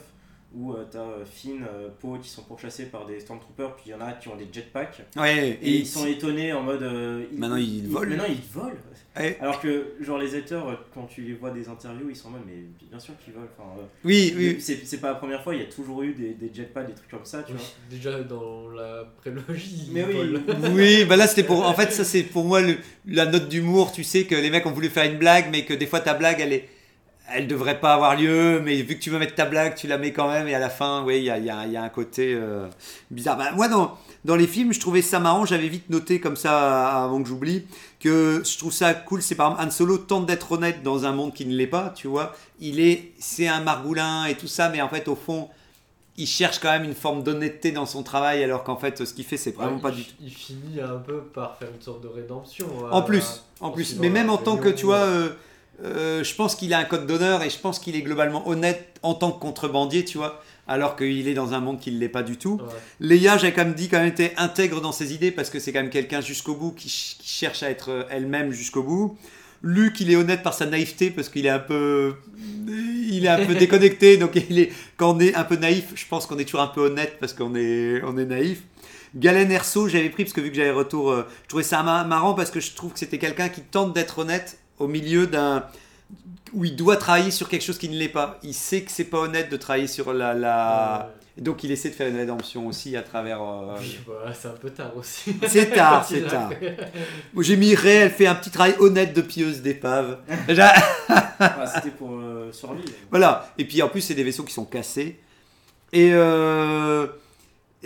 [0.57, 3.91] où euh, t'as euh, Finn, euh, Poe qui sont pourchassés par des Stormtroopers, puis il
[3.91, 5.03] y en a qui ont des jetpacks.
[5.17, 6.83] Ouais, Et ils sont étonnés en mode.
[6.83, 8.11] euh, Maintenant, ils volent.
[8.11, 8.77] Maintenant ils volent.
[9.17, 9.39] Ouais.
[9.41, 12.41] Alors que, genre, les acteurs, quand tu les vois des interviews, ils sont en mode,
[12.47, 13.47] mais bien sûr qu'ils volent.
[13.57, 14.57] Enfin, euh, Oui, oui.
[14.61, 16.95] C'est c'est pas la première fois, il y a toujours eu des, des jetpacks, des
[16.95, 17.67] trucs comme ça, tu Oui, vois.
[17.91, 19.89] Déjà dans la prélogie.
[19.93, 20.15] Mais oui.
[20.15, 20.41] volent.
[20.75, 21.65] Oui, bah là c'était pour.
[21.65, 22.77] En fait, ça c'est pour moi le-
[23.07, 23.93] la note d'humour.
[23.93, 26.15] Tu sais que les mecs ont voulu faire une blague, mais que des fois ta
[26.15, 26.69] blague elle est.
[27.33, 29.97] Elle devrait pas avoir lieu, mais vu que tu veux mettre ta blague, tu la
[29.97, 31.72] mets quand même, et à la fin, oui, il y a, il y a- il
[31.72, 32.66] y a un côté euh,
[33.11, 33.39] bizarre.
[33.39, 33.97] Bah, moi, dans,
[34.27, 37.64] dans les films, je trouvais ça marrant, j'avais vite noté comme ça avant que j'oublie,
[37.99, 39.22] que je trouve ça cool.
[39.22, 41.93] C'est par exemple, Han Solo tente d'être honnête dans un monde qui ne l'est pas,
[41.97, 42.35] tu vois.
[42.61, 45.49] Il est, c'est un margoulin et tout ça, mais en fait, au fond,
[46.18, 49.25] il cherche quand même une forme d'honnêteté dans son travail, alors qu'en fait, ce qu'il
[49.25, 50.12] fait, c'est vraiment Ouais, pas du tout.
[50.20, 52.66] il finit un peu par faire une sorte de rédemption.
[52.93, 53.97] En euh, plus, en plus.
[53.99, 55.31] Mais même en tant que, tu vois, euh,
[55.83, 58.99] euh, je pense qu'il a un code d'honneur et je pense qu'il est globalement honnête
[59.03, 62.09] en tant que contrebandier, tu vois, alors qu'il est dans un monde qui ne l'est
[62.09, 62.61] pas du tout.
[62.62, 62.68] Ouais.
[63.01, 65.72] Léa, j'ai quand même dit, quand même été intègre dans ses idées parce que c'est
[65.72, 69.16] quand même quelqu'un jusqu'au bout qui, ch- qui cherche à être euh, elle-même jusqu'au bout.
[69.62, 72.14] Luc, il est honnête par sa naïveté parce qu'il est un peu,
[72.66, 74.16] il est un peu déconnecté.
[74.16, 76.66] Donc il est, quand on est un peu naïf, je pense qu'on est toujours un
[76.68, 78.62] peu honnête parce qu'on est, on est naïf.
[79.16, 82.05] Galen Erso, j'avais pris parce que vu que j'avais retour, euh, je trouvais ça ma-
[82.05, 85.64] marrant parce que je trouve que c'était quelqu'un qui tente d'être honnête au milieu d'un
[86.53, 88.39] où il doit travailler sur quelque chose qui ne l'est pas.
[88.43, 91.11] Il sait que c'est pas honnête de travailler sur la, la...
[91.37, 93.43] Donc il essaie de faire une rédemption aussi à travers.
[93.43, 95.35] euh, oui, voilà, c'est un peu tard aussi.
[95.49, 96.51] C'est tard, c'est tard.
[97.39, 100.18] J'ai mis Ray, elle fait un petit travail honnête de pieuse d'épave.
[100.49, 100.72] J'a-
[101.41, 102.89] Ah, C'était pour euh, survivre.
[103.11, 103.53] voilà.
[103.59, 105.18] Et puis en plus, c'est des vaisseaux qui sont cassés.
[105.93, 106.11] Et.
[106.12, 107.07] Euh...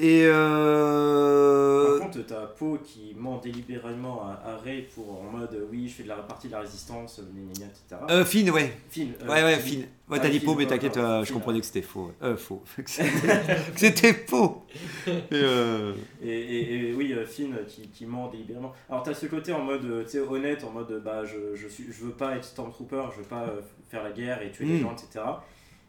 [0.00, 0.24] Et.
[0.26, 1.98] Euh...
[1.98, 5.88] Par contre, t'as Poe qui ment délibérément à, à Rey pour en mode euh, oui,
[5.88, 8.00] je fais de la partie de la résistance, gna, etc.
[8.10, 8.72] Euh, Finn, ouais.
[8.90, 9.80] Finn, euh, Ouais, ouais, Finn.
[10.08, 12.12] Ouais, Ah, t'as dit faux, mais ouais, t'inquiète, euh, je Finn, comprenais que c'était faux.
[12.22, 12.62] Euh, faux.
[13.76, 14.62] c'était faux.
[15.06, 15.92] Et, euh,
[16.22, 18.72] Et, et- et oui, euh, Finn qui, qui ment délibérément.
[18.88, 21.54] Alors t'as ce côté en mode, euh, tu sais, honnête, en mode, euh, bah je,
[21.56, 24.50] je, suis, je veux pas être Stormtrooper, je veux pas euh, faire la guerre et
[24.50, 24.72] tuer Mm.
[24.72, 25.24] les gens, etc.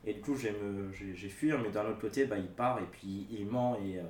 [0.06, 3.46] Et du coup, j'ai fuir, mais d'un autre côté, bah il part et puis il
[3.46, 3.98] ment et...
[3.98, 4.04] euh,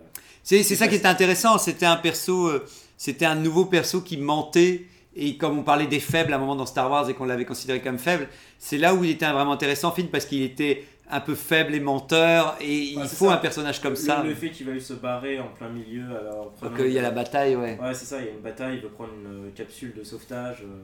[0.43, 1.57] C'est ça qui était intéressant.
[1.57, 2.65] C'était un perso, euh,
[2.95, 4.85] c'était un nouveau perso qui mentait.
[5.15, 7.43] Et comme on parlait des faibles à un moment dans Star Wars et qu'on l'avait
[7.43, 8.27] considéré comme faible,
[8.59, 11.73] c'est là où il était un vraiment intéressant, Finn, parce qu'il était un peu faible
[11.73, 12.55] et menteur.
[12.61, 13.33] Et il Ouais, faut ça.
[13.33, 14.23] un personnage comme le, ça.
[14.23, 17.01] Le fait qu'il va se barrer en plein milieu, alors, prenant- euh, il y a
[17.01, 17.77] la bataille, ouais.
[17.81, 20.03] Ouais, c'est ça, il y a une bataille, il veut prendre une euh, capsule de
[20.03, 20.61] sauvetage.
[20.61, 20.83] euh.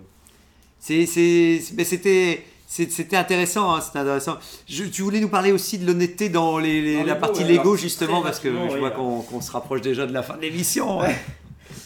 [0.80, 2.44] C'est, c'était,
[2.90, 4.38] c'était intéressant, hein, c'était intéressant.
[4.68, 7.44] Je- tu voulais nous parler aussi de l'honnêteté dans les, les- Dans la Lego, partie
[7.44, 10.36] ouais, Lego justement, parce que je oui, vois qu'on, se rapproche déjà de la fin
[10.38, 11.00] de l'émission.
[11.00, 11.16] ouais.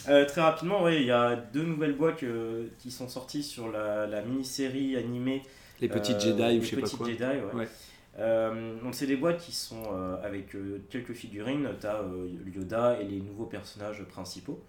[0.08, 3.72] Euh, très rapidement, ouais, il y a deux nouvelles boîtes euh, qui sont sorties sur
[3.72, 5.44] la, la mini-série animée
[5.82, 7.08] Les petits Euh, Jedi ou les je sais pas quoi.
[7.08, 7.54] Jedi, ouais.
[7.62, 7.68] Ouais.
[8.18, 12.02] Euh, donc c'est des boîtes qui sont euh, avec euh, quelques figurines, tu as
[12.56, 14.60] Yoda et les nouveaux personnages principaux.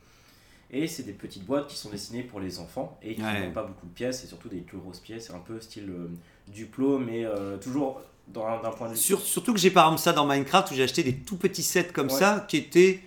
[0.73, 3.47] Et c'est des petites boîtes qui sont destinées pour les enfants et qui Ouais.
[3.47, 6.09] n'ont pas beaucoup de pièces, et surtout des plus grosses pièces, un peu style euh,
[6.49, 8.99] Duplo, mais euh, toujours dans un- d'un point de vue...
[8.99, 11.65] Sur- surtout que j'ai par exemple ça dans Minecraft où j'ai acheté des tout petits
[11.65, 12.13] sets comme Ouais.
[12.19, 13.01] ça qui étaient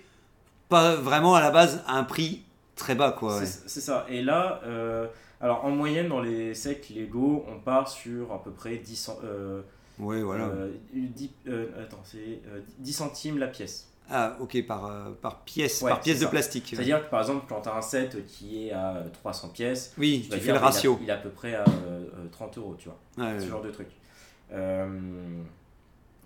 [0.68, 2.42] pas vraiment à la base à un prix
[2.76, 3.38] très bas, quoi.
[3.38, 3.46] ouais.
[3.46, 4.04] C'est ça.
[4.10, 5.06] Et là, euh,
[5.40, 9.18] alors en moyenne, dans les sets Lego, on part sur à peu près 10, cent-
[9.24, 9.62] euh,
[9.98, 10.44] Ouais, voilà.
[10.46, 12.40] euh, 10, euh, attends, c'est,
[12.78, 13.88] 10 centimes la pièce.
[14.10, 16.30] Ah, ok, par, euh, par pièce, Ouais, par pièce de ça.
[16.30, 16.66] plastique.
[16.68, 20.20] C'est-à-dire que par exemple, quand tu as un set qui est à 300 pièces, Oui,
[20.24, 20.98] tu vas fais dire, le a- ratio.
[21.02, 21.64] Il, est à peu près à euh,
[22.18, 22.98] euh, 30 euros, tu vois.
[23.26, 23.88] Ouais, ce genre de truc.
[24.52, 24.86] Euh,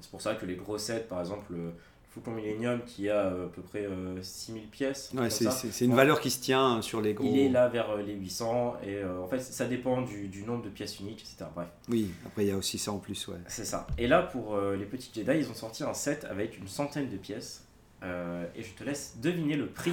[0.01, 1.73] c'est pour ça que les gros sets, par exemple, le
[2.11, 6.21] Faucon Millennium qui a euh, à peu près euh, 6000 pièces, Ouais, c'est une valeur
[6.21, 7.27] qui se tient sur les gros.
[7.27, 10.43] il est là vers euh, les 800 et euh, en fait ça dépend du, du
[10.43, 11.45] nombre de pièces uniques, etc.
[11.55, 13.37] Bref, Oui, après il y a aussi ça en plus, ouais.
[13.47, 13.87] c'est ça.
[13.99, 17.09] Et là pour euh, les petits Jedi, ils ont sorti un set avec une centaine
[17.11, 17.65] de pièces
[18.03, 19.93] euh, et je te laisse deviner le prix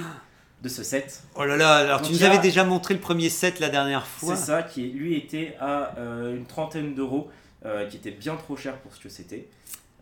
[0.62, 1.22] de ce set.
[1.34, 3.68] Oh là là, alors Donc, tu nous a- avais déjà montré le premier set la
[3.68, 4.34] dernière fois.
[4.36, 7.30] C'est ça qui lui était à euh, une trentaine d'euros,
[7.64, 9.48] euh, qui était bien trop cher pour ce que c'était.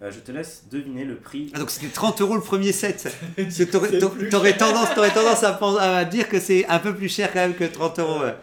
[0.03, 1.51] Euh, je te laisse deviner le prix.
[1.55, 3.13] Ah, donc c'était 30 euros le premier set.
[3.71, 4.59] T'aurais- cher.
[4.59, 4.89] tendance,
[5.79, 8.21] à, dire que c'est un peu plus cher quand même que 30 euros.
[8.21, 8.35] ouais.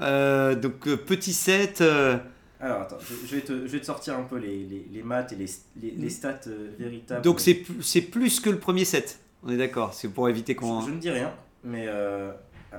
[0.00, 1.80] Euh, donc petit set.
[1.82, 2.16] euh,
[2.60, 5.02] Alors attends, je, je vais, te, je vais te sortir un peu les, les, les
[5.02, 5.46] maths et les,
[5.80, 7.22] les, les stats euh, véritables.
[7.22, 9.18] donc c'est plus- c'est plus que le premier set.
[9.42, 9.94] On est d'accord.
[9.94, 10.82] C'est pour éviter qu'on.
[10.82, 11.32] Je, je ne dis rien,
[11.64, 12.30] mais euh,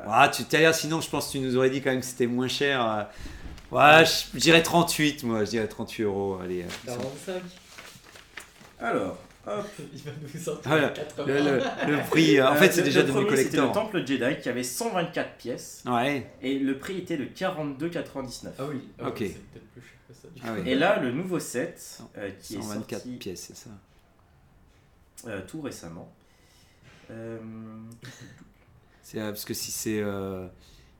[0.07, 2.27] Ah, tu t'as sinon je pense que tu nous aurais dit quand même que c'était
[2.27, 2.85] moins cher.
[2.85, 3.03] euh.
[3.75, 6.37] Ouais, je je dirais 38, moi, je dirais 38 euros.
[6.43, 6.61] Allez.
[6.63, 7.41] euh, 45.
[8.79, 9.17] alors,
[9.47, 9.65] hop.
[9.93, 11.25] Il va nous sortir Voilà, 80.
[11.27, 13.57] Le, le- le prix, euh, en Euh, fait, c'est le- déjà le devenu premier, C'était
[13.57, 13.83] le collector.
[13.85, 18.49] Temple Jedi qui avait 124 pièces Ouais, et le prix était de 42,99.
[18.59, 19.17] Ah oui, ah Ok.
[19.19, 20.27] peut-être plus cher que ça.
[20.33, 20.61] Du Ah coup.
[20.63, 20.69] oui.
[20.69, 23.69] Et là, le nouveau set euh, qui est 124 sorti pièces, c'est ça.
[25.27, 26.11] euh, tout récemment.
[27.09, 27.37] Euh,
[29.03, 30.47] C'est parce que si c'est euh,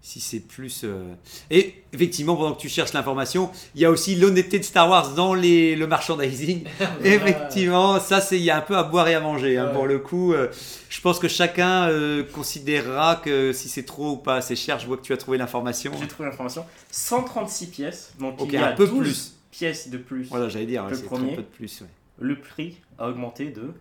[0.03, 1.13] si c'est plus euh,
[1.51, 5.13] et effectivement pendant que tu cherches l'information, il y a aussi l'honnêteté de Star Wars
[5.13, 6.63] dans les le merchandising.
[7.03, 9.73] effectivement, ça c'est il y a un peu à boire et à manger hein, Ouais.
[9.73, 10.33] pour le coup.
[10.33, 10.47] euh,
[10.89, 14.79] je pense que chacun euh, considérera que si c'est trop ou pas assez cher.
[14.79, 15.91] Je vois que tu as trouvé l'information.
[15.99, 16.65] J'ai trouvé l'information.
[16.89, 19.33] 136 pièces, donc Ok, il y a un peu 12 plus.
[19.51, 20.25] pièces de plus.
[20.29, 21.81] Voilà, j'allais dire, c'est un peu de plus.
[21.81, 21.87] ouais.
[22.19, 23.71] Le prix a augmenté de.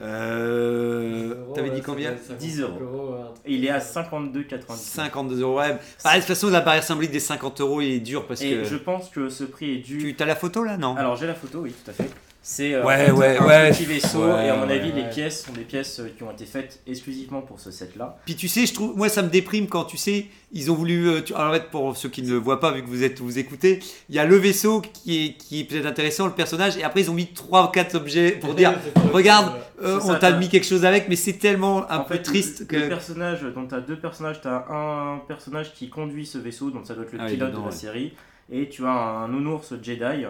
[0.00, 2.10] Euh, Euros, T'avais dit combien?
[2.10, 3.14] Doit être 10 euros.
[3.46, 4.02] il est à comme ça.
[4.02, 4.76] 52,99.
[4.76, 5.58] 52 euros.
[5.58, 5.78] Ouais.
[6.02, 8.64] Bah, de toute façon, la barrière symbolique des 50 euros est dur parce Et que
[8.64, 10.14] je pense que ce prix est dû.
[10.16, 12.08] tu as la photo là, non Alors j'ai la photo, oui, tout à fait.
[12.44, 13.70] C'est euh, Ouais, en fait, ouais, un ouais.
[13.70, 16.24] petit vaisseau Ouais, et à mon ouais, avis les pièces sont des pièces euh, qui
[16.24, 18.16] ont été faites exclusivement pour ce set là.
[18.24, 21.08] Puis tu sais, je trouve, moi ça me déprime quand tu sais, ils ont voulu.
[21.08, 23.04] euh, tu- alors en fait, pour ceux qui ne le voient pas, vu que vous
[23.04, 23.78] êtes, vous écoutez,
[24.08, 27.02] il y a le vaisseau qui est, qui est peut-être intéressant, le personnage, et après
[27.02, 28.74] ils ont mis trois ou quatre objets pour dire,
[29.12, 32.14] regarde, euh, on t'a t'as- mis quelque chose avec, mais c'est tellement un en peu
[32.16, 32.76] fait, triste le, que.
[32.76, 36.70] le personnage, donc tu as deux personnages, tu as un personnage qui conduit ce vaisseau,
[36.70, 37.76] donc ça doit être le Ah pilote dedans, de la ouais.
[37.76, 38.12] série,
[38.50, 40.24] et tu as un nounours Jedi.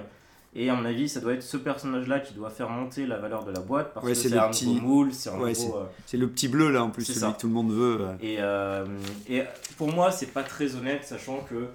[0.55, 3.45] Et à mon avis, ça doit être ce personnage-là qui doit faire monter la valeur
[3.45, 6.29] de la boîte parce Ouais, que c'est un petit- nouveau moule, c'est Ouais, euh, le
[6.29, 7.33] petit bleu là en plus, celui ça.
[7.33, 7.99] que tout le monde veut.
[8.03, 8.13] euh.
[8.21, 8.85] Et, euh,
[9.31, 9.45] et
[9.79, 11.69] pour moi, c'est pas très honnête, sachant que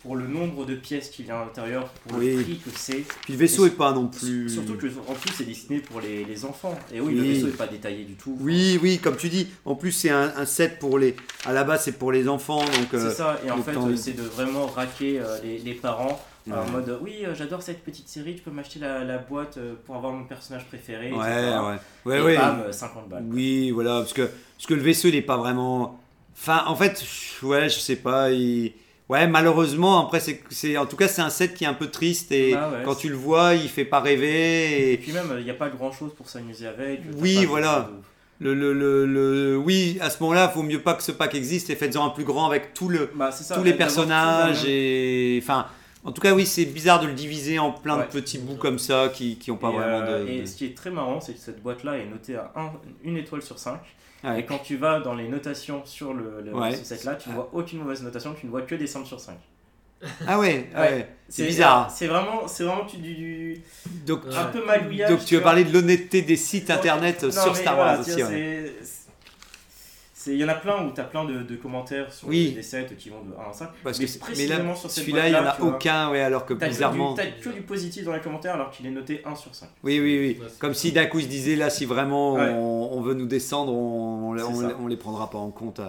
[0.00, 2.36] pour le nombre de pièces qu'il y a à l'intérieur, pour Oui.
[2.36, 4.48] le prix que c'est, Puis le vaisseau est pas non plus.
[4.50, 6.78] surtout que en plus c'est destiné pour les, les enfants.
[6.92, 7.14] Et oui, Oui.
[7.16, 8.36] le vaisseau est pas détaillé du tout.
[8.40, 9.48] Oui, oui, comme tu dis.
[9.64, 11.16] En plus, c'est un, un set pour les.
[11.46, 12.88] À la base, c'est pour les enfants, donc.
[12.92, 16.98] C'est euh, ça, et en fait, c'est de vraiment raquer les, les parents en mode
[17.02, 20.12] oui, euh, j'adore cette petite série, tu peux m'acheter la, la boîte euh, pour avoir
[20.12, 21.10] mon personnage préféré.
[21.12, 21.56] Ouais, etc.
[22.04, 22.36] ouais, ouais, et ouais.
[22.36, 23.24] bam, euh, 50 balles.
[23.30, 25.98] Oui, voilà, parce que, parce que le vaisseau, il est pas vraiment.
[26.36, 27.02] Enfin, en fait,
[27.42, 28.30] ouais, je sais pas.
[28.30, 28.72] il-
[29.10, 32.32] Ouais, malheureusement, après, c'est, en tout cas, c'est un set qui est un peu triste
[32.32, 34.80] et ouais, quand tu le vois, il fait pas rêver.
[34.90, 37.00] Et Et puis même, il n'y a pas grand chose pour s'amuser avec.
[37.18, 37.90] Oui, voilà.
[38.40, 41.12] de- le, le, le, le- oui, à ce moment-là, il vaut mieux pas que ce
[41.12, 43.78] pack existe et faites-en un plus grand avec tout le, Bah, ça, tous les tout
[43.78, 45.38] personnages même- et.
[45.42, 45.66] Enfin,
[46.04, 48.04] en tout cas, oui, c'est bizarre de le diviser en plein Ouais.
[48.06, 50.28] de petits bouts comme ça qui, qui ont pas et, vraiment euh, de.
[50.28, 52.72] et ce qui est très marrant, c'est que cette boîte-là est notée à 1,
[53.04, 53.80] une étoile sur 5.
[54.22, 54.40] Ouais.
[54.40, 56.74] Et quand tu vas dans les notations sur le, le Ouais.
[56.74, 59.36] set-là, tu ne vois aucune mauvaise notation, tu ne vois que des 5 sur 5.
[60.26, 60.88] Ah ouais, ah Ouais.
[60.88, 61.08] ouais.
[61.30, 61.90] c'est bizarre.
[61.90, 63.62] C'est vraiment, c'est vraiment du,
[64.06, 65.08] Donc, un peu magouillage.
[65.10, 65.50] donc tu veux vois.
[65.50, 68.14] parler de l'honnêteté des sites internet sur Star Wars aussi.
[68.16, 68.72] tiens, ouais.
[68.82, 69.04] c'est- c'est-
[70.26, 72.52] Il y en a plein où tu as plein de, de commentaires sur Oui.
[72.52, 73.68] des sets qui vont de 1 à 5.
[73.82, 76.10] Parce mais que mais précisément là, sur cette celui-là, il n'y en a tu aucun,
[76.10, 77.12] ouais, alors que que, bizarrement.
[77.14, 79.68] du, t'as que du positif dans les commentaires alors qu'il est noté 1 sur 5.
[79.82, 80.38] Oui, oui, oui.
[80.40, 82.48] Ouais, Comme si d'un coup il se disait là, si vraiment Ouais.
[82.54, 84.36] on, on veut nous descendre, on,
[84.80, 85.80] on les prendra pas en compte.
[85.80, 85.88] euh.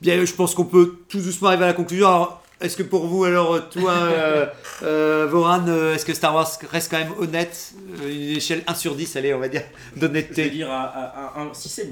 [0.00, 2.06] Bien, je pense qu'on peut tout doucement arriver à la conclusion.
[2.06, 4.46] Alors, est-ce que pour vous, alors, toi, euh,
[4.82, 8.74] euh, Voran, euh, est-ce que Star Wars reste quand même honnête Euh, Une échelle 1
[8.74, 9.62] sur 10, allez, on va dire,
[9.94, 10.50] Je vais d'honnêteté.
[10.50, 11.84] dire à, à, à un 6,5.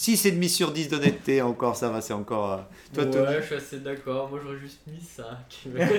[0.00, 2.64] 6 et demi sur 10 d'honnêteté, encore, ça va, c'est encore.
[2.96, 4.28] euh, Toi, ouais, je suis assez d'accord.
[4.30, 5.26] Moi, j'aurais juste mis 5.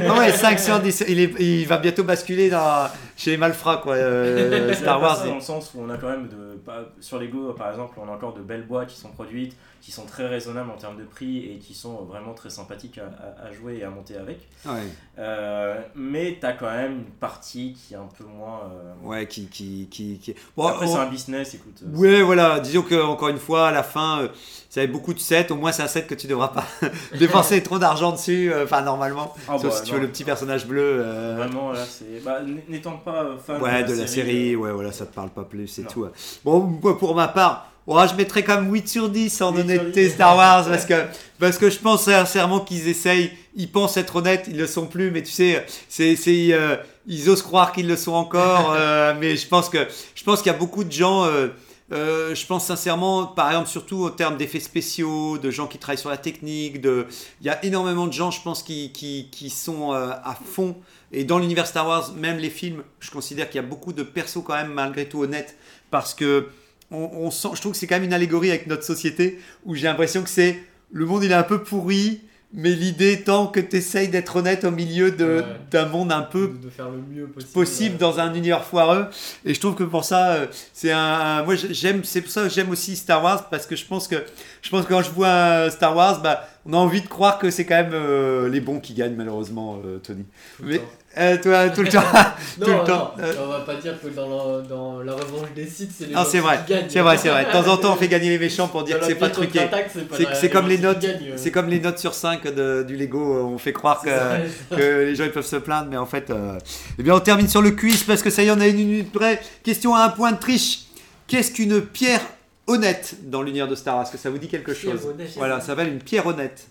[0.07, 1.03] Ah ouais, 5 sur 10.
[1.09, 3.95] Il, est- il va bientôt basculer dans, chez les malfrats, quoi.
[3.95, 5.17] euh, C'est Star pas Wars.
[5.17, 7.97] ça dans le sens où on a quand même de pas- sur Lego par exemple
[8.01, 10.97] on a encore de belles boîtes qui sont produites qui sont très raisonnables en termes
[10.97, 13.05] de prix et qui sont vraiment très sympathiques à,
[13.43, 14.73] à- à jouer et à monter avec Ouais.
[15.17, 18.61] Euh, mais t'as quand même une partie qui est un peu moins
[19.03, 19.45] euh, Ouais, qui.
[19.47, 23.01] qui, qui, qui- Bon, après on- c'est un business écoute euh, Ouais, voilà, disons que
[23.01, 24.27] encore une fois, à la fin, euh,
[24.69, 26.65] ça avait beaucoup de sets, au moins c'est un set que tu devras pas
[27.19, 29.95] dépenser trop d'argent dessus, euh, enfin normalement, Ah sauf bah, si tu non.
[29.97, 30.81] veux le petit personnage bleu.
[31.03, 34.91] euh, vraiment là c'est bah, n'étant pas fan ouais, de la série, euh, ouais, voilà,
[34.91, 36.07] ça te parle pas plus, c'est tout.
[36.45, 39.65] Bon, moi, pour ma part, je mettrais quand même 8 sur 10 en 8 sur
[39.65, 40.13] honnêteté 10.
[40.13, 40.93] Star Wars, parce que,
[41.39, 45.09] parce que je pense sincèrement qu'ils essayent, ils pensent être honnêtes, ils le sont plus,
[45.11, 46.75] mais tu sais, c'est, c'est, euh,
[47.07, 49.79] ils osent croire qu'ils le sont encore, euh, mais je pense que,
[50.13, 51.25] je pense qu'il y a beaucoup de gens.
[51.25, 51.47] euh,
[51.91, 55.97] euh, je pense sincèrement, par exemple, surtout en termes d'effets spéciaux, de gens qui travaillent
[55.97, 57.07] sur la technique, de...
[57.41, 60.75] il y a énormément de gens, je pense, qui, qui, qui sont euh, à fond.
[61.11, 64.03] Et dans l'univers Star Wars, même les films, je considère qu'il y a beaucoup de
[64.03, 65.57] persos quand même malgré tout honnêtes,
[65.89, 66.49] parce que
[66.91, 69.73] on, on sent, je trouve que c'est quand même une allégorie avec notre société, où
[69.73, 72.21] j'ai l'impression que c'est le monde il est un peu pourri,
[72.51, 75.43] mais l'idée étant que tu essayes d'être honnête au milieu Ouais.
[75.69, 77.53] d'un monde un peu de, de faire le mieux possible.
[77.53, 77.99] possible ouais.
[77.99, 79.05] dans un univers foireux
[79.45, 82.49] et je trouve que pour ça euh, c'est un, moi j'aime c'est pour ça que
[82.49, 84.15] j'aime aussi Star Wars parce que je pense que
[84.63, 87.37] je pense que quand je vois euh, Star Wars bah on a envie de croire
[87.37, 90.25] que c'est quand même euh, les bons qui gagnent malheureusement euh, Tony
[90.63, 90.81] mais.
[91.17, 92.01] Euh, toi tout le temps
[92.59, 93.13] Non, tout le non, temps.
[93.19, 96.13] Euh, on va pas dire que dans la, dans la revanche des sites, c'est les
[96.13, 96.85] non gens c'est qui vrai gagnent.
[96.89, 98.97] c'est vrai c'est vrai de temps en temps on fait gagner les méchants pour dire
[98.97, 99.59] Dans que c'est pas truqué
[99.91, 101.33] c'est pas c'est la- c'est comme les notes euh.
[101.35, 104.75] c'est comme les notes sur 5 de, du Lego on fait croire que C'est ça.
[104.75, 106.57] que les gens ils peuvent se plaindre, mais en fait, euh,
[106.99, 108.75] eh bien, on termine sur le quiz parce que ça y est, on a une
[108.77, 109.41] minute près.
[109.63, 110.81] Question à un point de triche.
[111.27, 112.21] Qu'est-ce qu'une pierre
[112.67, 114.03] honnête dans l'univers de Star Wars?
[114.03, 115.05] Est-ce que ça vous dit quelque chose?
[115.05, 115.31] honnête.
[115.37, 116.67] Voilà, ça s'appelle une pierre honnête.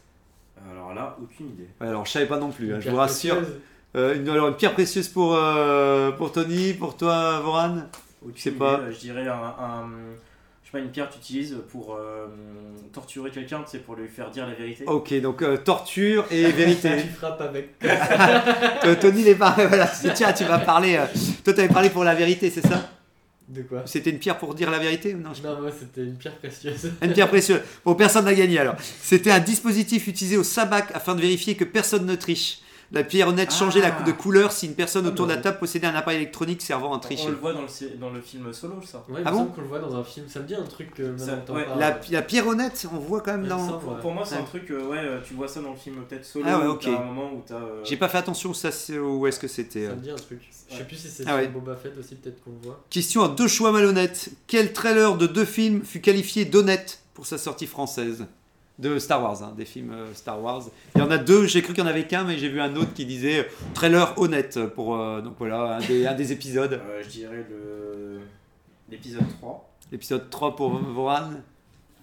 [0.72, 3.36] alors là aucune idée Ouais, alors, je savais pas non plus, hein, je vous rassure.
[3.36, 3.56] précieuse.
[3.96, 7.76] Euh, une, alors, une pierre précieuse pour, euh, pour Tony, pour toi, Voran
[8.22, 8.80] Aucune sais idée, pas.
[8.80, 9.88] euh, je dirais un, un-
[10.62, 12.26] je sais pas une pierre que tu utilises pour euh,
[12.92, 16.50] torturer quelqu'un tu sais pour lui faire dire la vérité Ok, donc euh, torture et
[16.50, 16.90] vérité.
[17.02, 17.70] Tu frappes avec.
[18.84, 19.52] Euh, Tony, il est pas.
[19.56, 20.96] Voilà, c'est- tiens, tu vas parler.
[20.96, 21.06] euh,
[21.44, 22.90] toi, tu avais parlé pour la vérité, c'est ça?
[23.48, 23.82] De quoi?
[23.86, 25.30] C'était une pierre pour dire la vérité ou non?
[25.32, 26.92] Je- Non, moi c'était une pierre précieuse.
[27.02, 27.60] Une pierre précieuse.
[27.82, 28.74] Bon, personne n'a gagné alors.
[29.00, 32.58] C'était un dispositif utilisé au sabac afin de vérifier que personne ne triche.
[32.90, 34.02] La pierre honnête changeait la Ah.
[34.02, 36.62] de couleur si une personne Ah, autour de la bah, table possédait un appareil électronique
[36.62, 37.28] servant à on tricher.
[37.28, 39.44] le voit dans le, sé- dans le film solo ça Ouais, il Ah me bon
[39.46, 40.26] qu'on le voit dans un film.
[40.28, 41.66] Ça me dit un truc Ça- ouais,
[42.10, 43.58] La, pierre honnête, on voit quand même dans.
[43.68, 43.80] semble.
[43.80, 44.00] pour, Ouais.
[44.00, 44.40] pour moi c'est Ouais.
[44.40, 46.66] un truc euh, ouais euh, tu vois ça dans le film peut-être solo Ah ouais,
[46.66, 46.80] ok.
[46.84, 49.38] t'as un moment où t'as euh, J'ai pas fait attention où, ça, c'est- où est-ce
[49.38, 49.86] que c'était.
[49.86, 50.40] Ça me dit un truc.
[50.70, 51.44] Je sais plus si c'est Ah.
[51.46, 52.82] Boba Fett aussi, peut-être qu'on le voit.
[52.90, 54.30] Question à deux choix malhonnêtes.
[54.46, 58.24] Quel trailer de deux films fut qualifié d'honnête pour sa sortie française?
[58.78, 60.62] De Star Wars, hein, des films euh, Star Wars.
[60.94, 62.60] Il y en a deux, j'ai cru qu'il n'y en avait qu'un, mais j'ai vu
[62.60, 66.32] un autre qui disait euh, trailer honnête pour euh, donc voilà un des, un des
[66.32, 66.72] épisodes.
[66.74, 68.20] euh, je dirais le
[68.90, 71.30] l'épisode 3 L'épisode 3 pour Voran.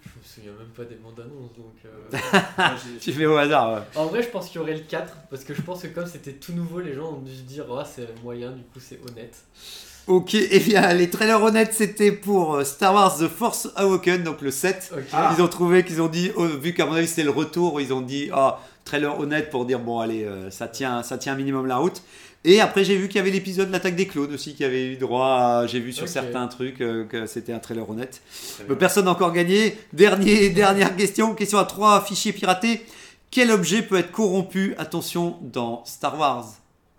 [0.02, 1.74] Je me souviens même pas des bandes annonces donc.
[1.84, 2.18] euh,
[2.58, 2.70] Moi,
[3.00, 3.72] Tu fais au hasard.
[3.74, 3.80] ouais.
[4.00, 6.06] En vrai, je pense qu'il y aurait le 4 parce que je pense que comme
[6.06, 9.00] c'était tout nouveau, les gens ont dû se dire, oh, c'est moyen, du coup, c'est
[9.08, 9.36] honnête.
[10.08, 14.40] Ok, et bien les trailers honnêtes c'était pour euh, Star Wars The Force Awakens, donc
[14.40, 14.92] le 7.
[14.96, 15.02] Ok.
[15.36, 17.92] Ils ont trouvé qu'ils ont dit, oh, vu qu'à mon avis c'était le retour, ils
[17.92, 21.36] ont dit, ah, trailer honnête pour dire, bon allez, euh, ça, tient, ça tient un
[21.36, 22.02] minimum la route.
[22.44, 24.92] Et après j'ai vu qu'il y avait l'épisode de l'attaque des clones aussi qui avait
[24.92, 28.22] eu droit à, j'ai vu sur certains trucs euh, que c'était un trailer honnête.
[28.68, 29.76] Mais personne n'a encore gagné.
[29.92, 32.86] Dernier, dernière question, question à trois fichiers piratés.
[33.32, 36.46] Quel objet peut être corrompu, attention, dans Star Wars?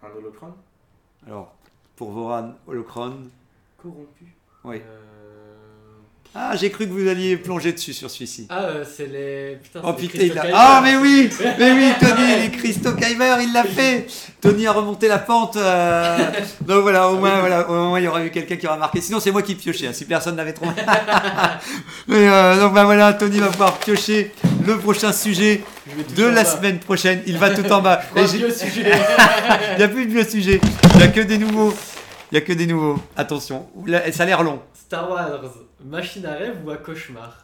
[0.03, 0.53] Un holocron
[1.25, 1.55] Alors,
[1.97, 3.27] pour Voran, Holocron.
[3.77, 4.33] corrompu
[4.63, 4.81] Oui.
[4.85, 5.16] Euh,
[6.39, 8.45] Ah, j'ai cru que vous alliez plonger dessus sur celui-ci.
[8.49, 9.57] Ah, euh, c'est les.
[9.63, 10.43] Putain, Oh putain, il a...
[10.53, 11.29] Ah mais oui
[11.59, 14.05] Mais oui, Tony, les Christo Kyber, il l'a fait
[14.39, 15.55] Tony a remonté la pente.
[15.57, 16.15] euh,
[16.61, 19.01] Donc voilà, au moins, voilà, au moins il y aura eu quelqu'un qui aura marqué.
[19.01, 20.73] Sinon, c'est moi qui piochais, hein, si personne n'avait trouvé.
[22.07, 24.31] Mais euh, donc bah, voilà, Tony va pouvoir piocher
[24.65, 25.63] le prochain sujet
[26.15, 27.23] Je de la semaine prochaine.
[27.25, 28.01] Il va tout en bas.
[28.15, 28.91] J'ai- vieux sujets.
[29.73, 30.61] Il n'y a plus de vieux sujets.
[30.93, 31.73] Il n'y a que des nouveaux.
[32.31, 32.99] Il n'y a que des nouveaux.
[33.15, 34.59] Attention, Là, ça a l'air long.
[34.75, 35.29] Star Wars,
[35.83, 37.43] machine à rêve ou à cauchemar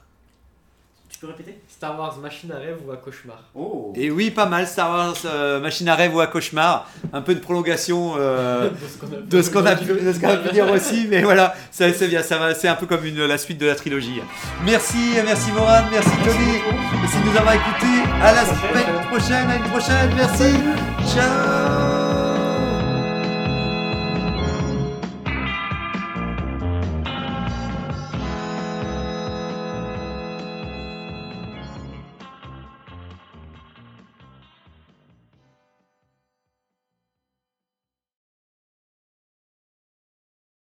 [1.09, 1.59] tu peux répéter?
[1.69, 3.43] Star Wars, machine à rêve ou à cauchemar?
[3.53, 6.89] Oh Et oui, pas mal, Star Wars, euh, machine à rêve ou à cauchemar.
[7.13, 8.15] Un peu de prolongation.
[8.17, 8.71] euh,
[9.29, 11.93] De ce qu'on a pu- de ce qu'on a pu dire aussi, mais voilà, ça,
[11.93, 14.21] c'est bien, ça va, c'est un peu comme une, la suite de la trilogie.
[14.65, 16.59] Merci, merci Moran, merci Tony,
[16.99, 18.09] merci de nous avoir écoutés.
[18.19, 22.02] À la semaine prochaine, à une prochaine, merci, ciao.